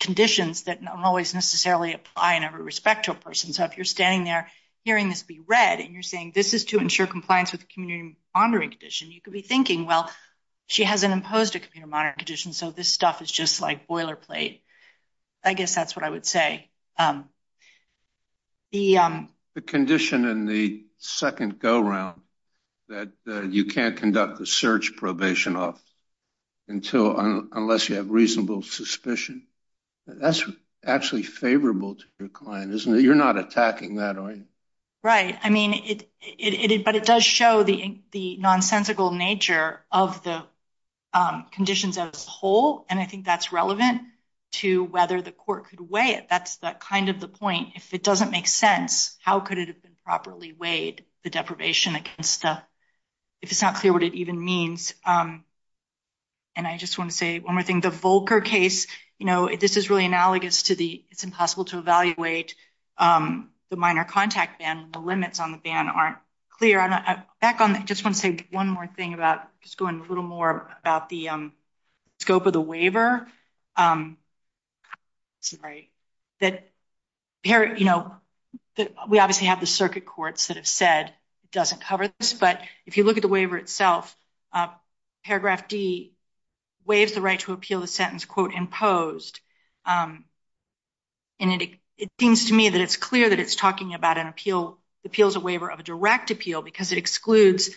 conditions 0.00 0.64
that 0.64 0.84
don't 0.84 1.04
always 1.04 1.34
necessarily 1.34 1.94
apply 1.94 2.34
in 2.34 2.42
every 2.42 2.62
respect 2.62 3.04
to 3.04 3.12
a 3.12 3.14
person. 3.14 3.52
So 3.52 3.64
if 3.64 3.76
you're 3.76 3.84
standing 3.84 4.24
there 4.24 4.50
hearing 4.84 5.08
this 5.08 5.22
be 5.22 5.40
read 5.46 5.78
and 5.78 5.94
you're 5.94 6.02
saying 6.02 6.32
this 6.34 6.52
is 6.52 6.64
to 6.66 6.78
ensure 6.78 7.06
compliance 7.06 7.52
with 7.52 7.60
the 7.60 7.66
community 7.68 8.16
monitoring 8.34 8.70
condition, 8.70 9.12
you 9.12 9.20
could 9.20 9.32
be 9.32 9.40
thinking, 9.40 9.86
well, 9.86 10.10
she 10.66 10.82
hasn't 10.82 11.12
imposed 11.12 11.54
a 11.54 11.60
community 11.60 11.88
monitoring 11.88 12.18
condition, 12.18 12.52
so 12.52 12.72
this 12.72 12.88
stuff 12.88 13.22
is 13.22 13.30
just 13.30 13.60
like 13.60 13.86
boilerplate. 13.86 14.60
I 15.44 15.54
guess 15.54 15.74
that's 15.74 15.94
what 15.94 16.04
I 16.04 16.10
would 16.10 16.26
say. 16.26 16.70
Um, 16.98 17.28
um, 18.98 19.28
the 19.54 19.60
condition 19.60 20.24
in 20.24 20.46
the 20.46 20.84
second 20.98 21.60
go-round 21.60 22.20
that 22.88 23.10
uh, 23.28 23.42
you 23.42 23.66
can't 23.66 23.96
conduct 23.96 24.38
the 24.38 24.46
search 24.46 24.96
probation 24.96 25.56
off 26.70 27.48
unless 27.52 27.88
you 27.88 27.96
have 27.96 28.10
reasonable 28.10 28.62
suspicion, 28.62 29.46
that's 30.06 30.44
actually 30.84 31.22
favorable 31.22 31.94
to 31.94 32.04
your 32.18 32.28
client, 32.28 32.72
isn't 32.72 32.96
it? 32.96 33.02
You're 33.02 33.14
not 33.14 33.38
attacking 33.38 33.96
that, 33.96 34.16
are 34.16 34.32
you? 34.32 34.44
Right. 35.02 35.38
I 35.42 35.50
mean, 35.50 35.74
it 35.74 36.10
it 36.20 36.70
it 36.70 36.84
but 36.84 36.94
it 36.94 37.04
does 37.04 37.24
show 37.24 37.62
the 37.62 38.36
nonsensical 38.38 39.12
nature 39.12 39.80
of 39.90 40.22
the 40.24 40.44
um, 41.12 41.46
conditions 41.50 41.98
as 41.98 42.26
a 42.26 42.30
whole, 42.30 42.86
and 42.88 43.00
I 43.00 43.06
think 43.06 43.24
that's 43.24 43.52
relevant 43.52 44.02
to 44.52 44.84
whether 44.84 45.22
the 45.22 45.32
court 45.32 45.68
could 45.68 45.80
weigh 45.80 46.14
it. 46.16 46.28
That's 46.28 46.58
kind 46.80 47.08
of 47.08 47.20
the 47.20 47.28
point. 47.28 47.70
If 47.76 47.94
it 47.94 48.02
doesn't 48.02 48.30
make 48.30 48.46
sense, 48.46 49.16
how 49.22 49.40
could 49.40 49.58
it 49.58 49.68
have 49.68 49.82
been 49.82 49.96
properly 50.04 50.52
weighed, 50.52 51.04
the 51.22 51.30
deprivation 51.30 51.94
against 51.94 52.42
the, 52.42 52.60
if 53.42 53.52
it's 53.52 53.62
not 53.62 53.76
clear 53.76 53.92
what 53.92 54.02
it 54.02 54.14
even 54.14 54.42
means. 54.44 54.94
Um, 55.06 55.44
And 56.56 56.66
I 56.66 56.76
just 56.76 56.98
want 56.98 57.10
to 57.10 57.16
say 57.16 57.38
one 57.38 57.54
more 57.54 57.62
thing. 57.62 57.80
The 57.80 57.90
Voelker 57.90 58.44
case, 58.44 58.86
you 59.18 59.26
know, 59.26 59.48
this 59.54 59.76
is 59.76 59.88
really 59.88 60.04
analogous 60.04 60.64
to 60.64 60.74
the, 60.74 61.04
it's 61.10 61.24
impossible 61.24 61.64
to 61.66 61.78
evaluate 61.78 62.54
um, 62.98 63.50
the 63.70 63.76
minor 63.76 64.04
contact 64.04 64.58
ban. 64.58 64.88
The 64.92 64.98
limits 64.98 65.40
on 65.40 65.52
the 65.52 65.58
ban 65.58 65.88
aren't 65.88 66.16
clear. 66.58 66.80
I'm 66.80 67.22
back 67.40 67.60
on, 67.60 67.76
I 67.76 67.82
just 67.82 68.04
want 68.04 68.16
to 68.16 68.20
say 68.20 68.46
one 68.50 68.68
more 68.68 68.86
thing 68.86 69.14
about, 69.14 69.48
just 69.62 69.78
going 69.78 70.00
a 70.00 70.02
little 70.02 70.24
more 70.24 70.70
about 70.80 71.08
the 71.08 71.28
um, 71.30 71.52
scope 72.18 72.46
of 72.46 72.52
the 72.52 72.60
waiver. 72.60 73.26
Um, 73.76 74.18
sorry. 75.40 75.90
That, 76.40 76.68
you 77.44 77.84
know, 77.84 78.14
we 79.08 79.18
obviously 79.18 79.46
have 79.46 79.60
the 79.60 79.66
circuit 79.66 80.04
courts 80.04 80.48
that 80.48 80.56
have 80.56 80.66
said 80.66 81.06
it 81.44 81.50
doesn't 81.52 81.80
cover 81.80 82.10
this, 82.18 82.32
but 82.32 82.60
if 82.86 82.96
you 82.96 83.04
look 83.04 83.16
at 83.16 83.22
the 83.22 83.28
waiver 83.28 83.56
itself, 83.56 84.16
uh, 84.52 84.68
paragraph 85.24 85.68
D 85.68 86.12
waives 86.84 87.12
the 87.12 87.20
right 87.20 87.40
to 87.40 87.52
appeal 87.52 87.80
the 87.80 87.86
sentence, 87.86 88.24
quote, 88.24 88.52
imposed. 88.52 89.40
Um, 89.84 90.24
and 91.38 91.62
it 92.00 92.10
seems 92.18 92.46
to 92.46 92.54
me 92.54 92.68
that 92.68 92.80
it's 92.80 92.96
clear 92.96 93.28
that 93.28 93.40
it's 93.40 93.56
talking 93.56 93.94
about 93.94 94.18
an 94.18 94.26
appeal, 94.26 94.78
the 95.02 95.08
appeals 95.08 95.36
a 95.36 95.40
waiver 95.40 95.70
of 95.70 95.80
a 95.80 95.82
direct 95.82 96.30
appeal 96.30 96.62
because 96.62 96.92
it 96.92 96.98
excludes 96.98 97.70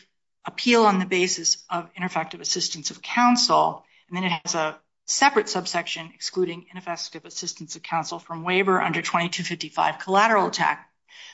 appeal 0.45 0.83
on 0.85 0.99
the 0.99 1.05
basis 1.05 1.63
of 1.69 1.89
ineffective 1.95 2.41
assistance 2.41 2.91
of 2.91 3.01
counsel. 3.01 3.85
And 4.07 4.17
then 4.17 4.25
it 4.25 4.31
has 4.43 4.55
a 4.55 4.77
separate 5.05 5.49
subsection 5.49 6.11
excluding 6.13 6.65
ineffective 6.71 7.25
assistance 7.25 7.75
of 7.75 7.83
counsel 7.83 8.19
from 8.19 8.43
waiver 8.43 8.81
under 8.81 9.01
2255 9.01 9.99
collateral 9.99 10.47
attack. 10.47 10.89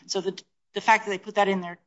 So 0.08 0.22
the 0.22 0.82
fact 0.82 1.06
that 1.06 1.12
they 1.12 1.18
put 1.18 1.36
that 1.36 1.48
in 1.48 1.62
there 1.62 1.80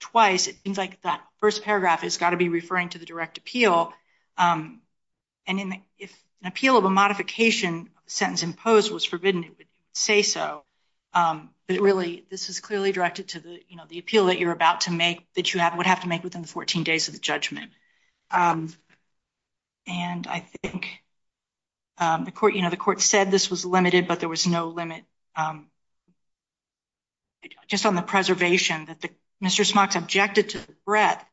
twice, 0.00 0.46
it 0.46 0.56
seems 0.64 0.78
like 0.78 1.00
that 1.02 1.22
first 1.38 1.62
paragraph 1.62 2.02
has 2.02 2.16
got 2.16 2.30
to 2.30 2.36
be 2.36 2.48
referring 2.48 2.90
to 2.90 2.98
the 2.98 3.06
direct 3.06 3.38
appeal. 3.38 3.92
And 4.38 4.80
if 5.46 6.12
an 6.42 6.48
appeal 6.48 6.76
of 6.76 6.84
a 6.84 6.90
modification 6.90 7.80
of 7.96 8.04
the 8.04 8.10
sentence 8.10 8.42
imposed 8.42 8.92
was 8.92 9.04
forbidden, 9.04 9.44
it 9.44 9.56
would 9.56 9.66
say 9.94 10.22
so. 10.22 10.64
Um, 11.14 11.50
but 11.66 11.80
really, 11.80 12.24
this 12.30 12.48
is 12.48 12.60
clearly 12.60 12.92
directed 12.92 13.28
to 13.28 13.40
the, 13.40 13.60
you 13.68 13.76
know, 13.76 13.84
the 13.88 13.98
appeal 13.98 14.26
that 14.26 14.38
you're 14.38 14.52
about 14.52 14.82
to 14.82 14.92
make, 14.92 15.26
that 15.34 15.52
you 15.52 15.60
would 15.76 15.86
have 15.86 16.02
to 16.02 16.08
make 16.08 16.22
within 16.22 16.42
the 16.42 16.48
14 16.48 16.84
days 16.84 17.08
of 17.08 17.14
the 17.14 17.20
judgment. 17.20 17.72
Um, 18.30 18.72
and 19.86 20.26
I 20.26 20.40
think 20.62 21.02
um, 21.98 22.24
the 22.24 22.32
court, 22.32 22.54
you 22.54 22.62
know, 22.62 22.70
the 22.70 22.76
court 22.76 23.00
said 23.00 23.30
this 23.30 23.50
was 23.50 23.64
limited, 23.64 24.06
but 24.06 24.20
there 24.20 24.28
was 24.28 24.46
no 24.46 24.68
limit. 24.68 25.04
Just 27.68 27.86
on 27.86 27.94
the 27.94 28.02
preservation 28.02 28.86
that 28.86 29.10
Mr. 29.42 29.64
Smocks 29.64 29.96
objected 29.96 30.50
to 30.50 30.58
the 30.58 30.74
breadth 30.84 31.24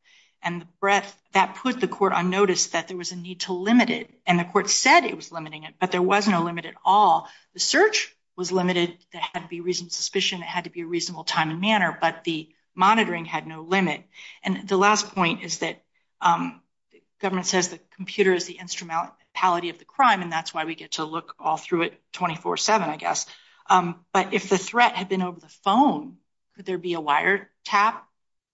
and 0.44 0.62
the 0.62 0.68
breadth 0.80 1.16
that 1.34 1.56
put 1.56 1.80
the 1.80 1.88
court 1.88 2.14
on 2.14 2.30
notice 2.30 2.68
that 2.68 2.88
there 2.88 2.98
was 2.98 3.12
a 3.12 3.16
need 3.16 3.42
to 3.42 3.54
limit 3.54 3.90
it. 3.90 4.10
And 4.26 4.40
the 4.40 4.44
court 4.44 4.70
said 4.70 5.06
it 5.06 5.16
was 5.16 5.32
limiting 5.32 5.64
it, 5.64 5.76
but 5.80 5.92
there 5.92 6.02
was 6.02 6.28
no 6.28 6.44
limit 6.44 6.66
at 6.66 6.76
all. 6.86 7.30
The 7.54 7.60
search 7.60 8.16
was 8.36 8.52
limited. 8.52 8.98
There 9.12 9.22
had 9.34 9.44
to 9.44 9.48
be 9.48 9.62
reasonable 9.62 9.92
suspicion. 9.92 10.42
It 10.42 10.48
had 10.48 10.66
to 10.66 10.70
be 10.70 10.82
a 10.82 10.86
reasonable 10.86 11.24
time 11.24 11.50
and 11.50 11.62
manner, 11.62 11.98
but 12.00 12.24
the 12.24 12.50
monitoring 12.76 13.26
had 13.26 13.48
no 13.48 13.62
limit. 13.62 14.04
And 14.44 14.68
the 14.68 14.78
last 14.78 15.14
point 15.14 15.44
is 15.44 15.60
that 15.60 15.84
um, 16.22 16.62
the 16.92 17.02
government 17.22 17.48
says 17.48 17.70
the 17.70 17.80
computer 17.96 18.34
is 18.34 18.46
the 18.46 18.58
instrumentality 18.60 19.70
of 19.70 19.80
the 19.80 19.86
crime, 19.86 20.22
and 20.22 20.32
that's 20.32 20.54
why 20.54 20.66
we 20.66 20.76
get 20.76 20.94
to 20.94 21.06
look 21.06 21.36
all 21.40 21.58
through 21.58 21.84
it 21.84 22.02
24-7, 22.14 22.88
I 22.88 22.98
guess. 22.98 23.26
Um, 23.70 24.04
but 24.12 24.34
if 24.34 24.50
the 24.50 24.58
threat 24.58 24.96
had 24.96 25.10
been 25.10 25.22
over 25.22 25.40
the 25.40 25.48
phone, 25.48 26.18
could 26.56 26.66
there 26.66 26.78
be 26.78 26.96
a 26.96 27.02
wiretap 27.02 27.96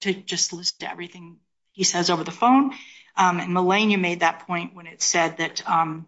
to 0.02 0.14
just 0.14 0.54
list 0.54 0.84
everything 0.84 1.38
he 1.80 1.86
says 1.86 2.10
over 2.10 2.26
the 2.26 2.32
phone? 2.32 2.74
Um, 3.16 3.40
and 3.40 3.56
Malenya 3.56 3.98
made 3.98 4.20
that 4.20 4.46
point 4.46 4.76
when 4.76 4.86
it 4.86 5.02
said 5.02 5.38
that 5.38 5.66
um, 5.66 6.08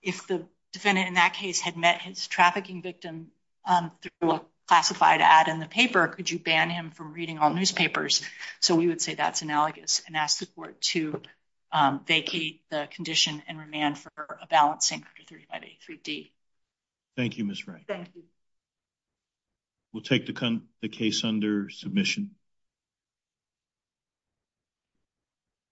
if 0.00 0.28
the 0.28 0.46
defendant 0.72 1.08
in 1.08 1.14
that 1.14 1.34
case 1.34 1.58
had 1.58 1.76
met 1.76 2.00
his 2.00 2.28
trafficking 2.28 2.82
victim 2.82 3.32
um, 3.64 3.90
through 4.00 4.30
a 4.30 4.42
classified 4.68 5.20
ad 5.20 5.48
in 5.48 5.58
the 5.58 5.66
paper, 5.66 6.06
could 6.06 6.30
you 6.30 6.38
ban 6.38 6.70
him 6.70 6.92
from 6.92 7.12
reading 7.12 7.38
all 7.38 7.52
newspapers? 7.52 8.22
So 8.60 8.76
we 8.76 8.86
would 8.86 9.00
say 9.00 9.16
that's 9.16 9.42
analogous 9.42 10.02
and 10.06 10.16
ask 10.16 10.38
the 10.38 10.46
court 10.46 10.80
to 10.92 11.20
vacate 12.06 12.62
the 12.70 12.86
condition 12.92 13.42
and 13.48 13.58
remand 13.58 13.98
for 13.98 14.12
a 14.40 14.46
balancing 14.46 15.04
under 15.04 15.42
3583D. 15.42 16.30
Thank 17.16 17.38
you, 17.38 17.44
Ms. 17.44 17.66
Wright. 17.66 17.82
Thank 17.88 18.06
you. 18.14 18.22
We'll 19.92 20.04
take 20.04 20.26
the 20.26 20.88
case 20.88 21.24
under 21.24 21.70
submission. 21.70 22.36